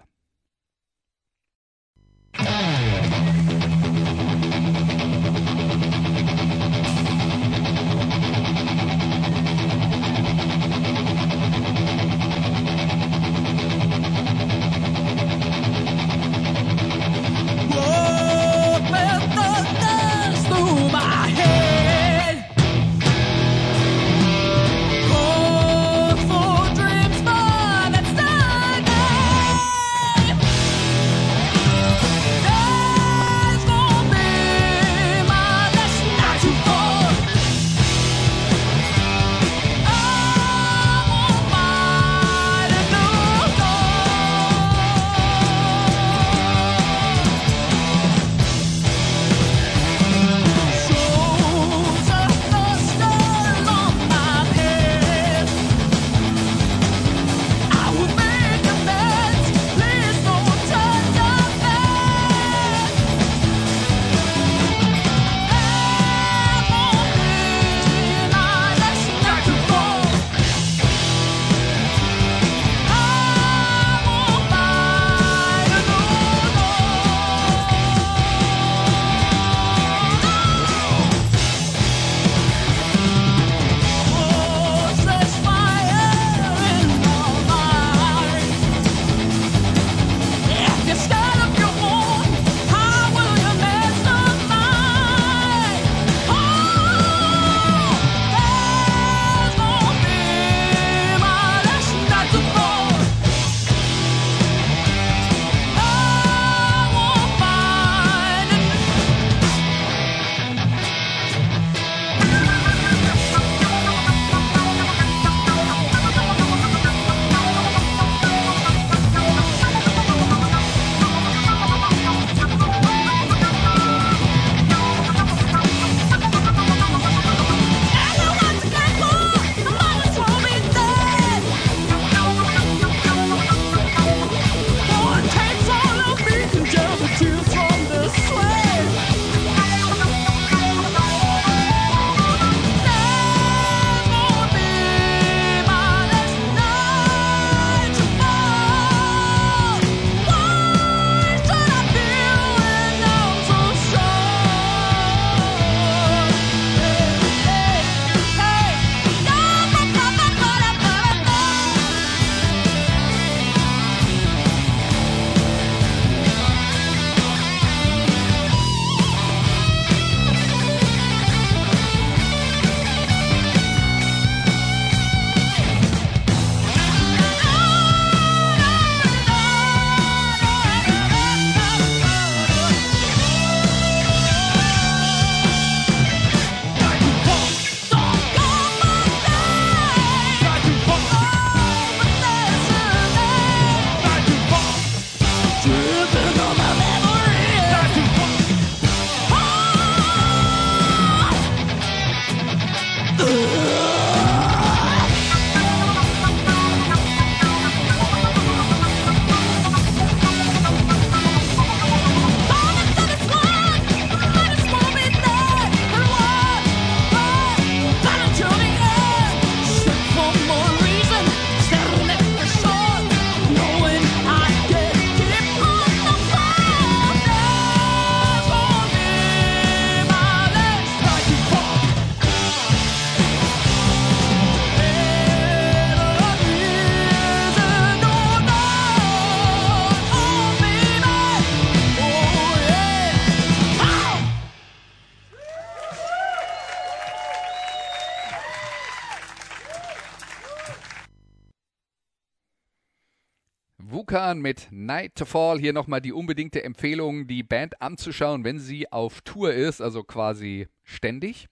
Mit 254.43 254.69
Night 254.70 255.14
to 255.14 255.24
Fall. 255.24 255.59
Hier 255.59 255.73
nochmal 255.73 256.01
die 256.01 256.12
unbedingte 256.12 256.62
Empfehlung, 256.62 257.27
die 257.27 257.43
Band 257.43 257.81
anzuschauen, 257.81 258.44
wenn 258.44 258.59
sie 258.59 258.90
auf 258.93 259.23
Tour 259.23 259.55
ist, 259.55 259.81
also 259.81 260.02
quasi 260.02 260.66
ständig. 260.82 261.48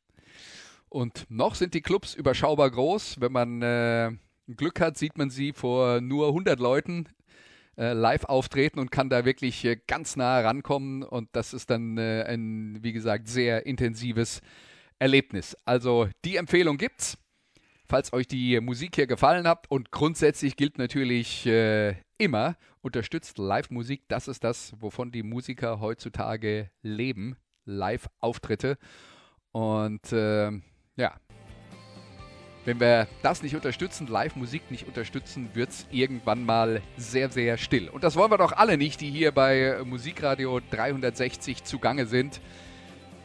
Und 0.88 1.24
noch 1.30 1.54
sind 1.54 1.72
die 1.72 1.80
Clubs 1.80 2.14
überschaubar 2.14 2.70
groß. 2.70 3.20
Wenn 3.20 3.32
man 3.32 3.62
äh, 3.62 4.10
Glück 4.48 4.80
hat, 4.80 4.98
sieht 4.98 5.16
man 5.16 5.30
sie 5.30 5.52
vor 5.52 6.00
nur 6.00 6.28
100 6.28 6.58
Leuten 6.58 7.08
äh, 7.78 7.92
live 7.92 8.24
auftreten 8.24 8.80
und 8.80 8.90
kann 8.90 9.08
da 9.08 9.24
wirklich 9.24 9.64
äh, 9.64 9.78
ganz 9.86 10.16
nah 10.16 10.40
rankommen. 10.40 11.04
Und 11.04 11.28
das 11.32 11.54
ist 11.54 11.70
dann 11.70 11.96
äh, 11.96 12.24
ein, 12.24 12.78
wie 12.82 12.92
gesagt, 12.92 13.28
sehr 13.28 13.64
intensives 13.64 14.40
Erlebnis. 14.98 15.56
Also 15.64 16.08
die 16.24 16.36
Empfehlung 16.36 16.76
gibt's 16.76 17.16
falls 17.90 18.12
euch 18.12 18.26
die 18.26 18.58
Musik 18.60 18.94
hier 18.94 19.06
gefallen 19.06 19.46
hat. 19.46 19.66
Und 19.68 19.90
grundsätzlich 19.90 20.56
gilt 20.56 20.78
natürlich 20.78 21.44
äh, 21.44 21.96
immer, 22.16 22.56
unterstützt 22.82 23.38
Live-Musik. 23.38 24.02
Das 24.08 24.28
ist 24.28 24.44
das, 24.44 24.74
wovon 24.78 25.12
die 25.12 25.22
Musiker 25.22 25.80
heutzutage 25.80 26.70
leben. 26.82 27.36
Live-Auftritte. 27.64 28.78
Und 29.52 30.12
äh, 30.12 30.50
ja, 30.96 31.14
wenn 32.64 32.78
wir 32.78 33.08
das 33.22 33.42
nicht 33.42 33.54
unterstützen, 33.54 34.06
Live-Musik 34.06 34.70
nicht 34.70 34.86
unterstützen, 34.86 35.50
wird 35.54 35.70
es 35.70 35.86
irgendwann 35.90 36.44
mal 36.44 36.82
sehr, 36.96 37.30
sehr 37.30 37.56
still. 37.56 37.88
Und 37.88 38.04
das 38.04 38.16
wollen 38.16 38.30
wir 38.30 38.38
doch 38.38 38.52
alle 38.52 38.76
nicht, 38.76 39.00
die 39.00 39.10
hier 39.10 39.32
bei 39.32 39.78
Musikradio 39.84 40.60
360 40.70 41.64
zugange 41.64 42.06
sind. 42.06 42.40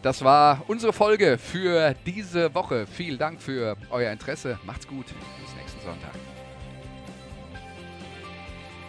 Das 0.01 0.23
war 0.23 0.63
unsere 0.67 0.93
Folge 0.93 1.37
für 1.37 1.95
diese 2.05 2.53
Woche. 2.53 2.85
Vielen 2.87 3.17
Dank 3.17 3.41
für 3.41 3.75
euer 3.89 4.11
Interesse. 4.11 4.59
Macht's 4.63 4.87
gut. 4.87 5.07
Bis 5.07 5.55
nächsten 5.55 5.81
Sonntag. 5.81 6.34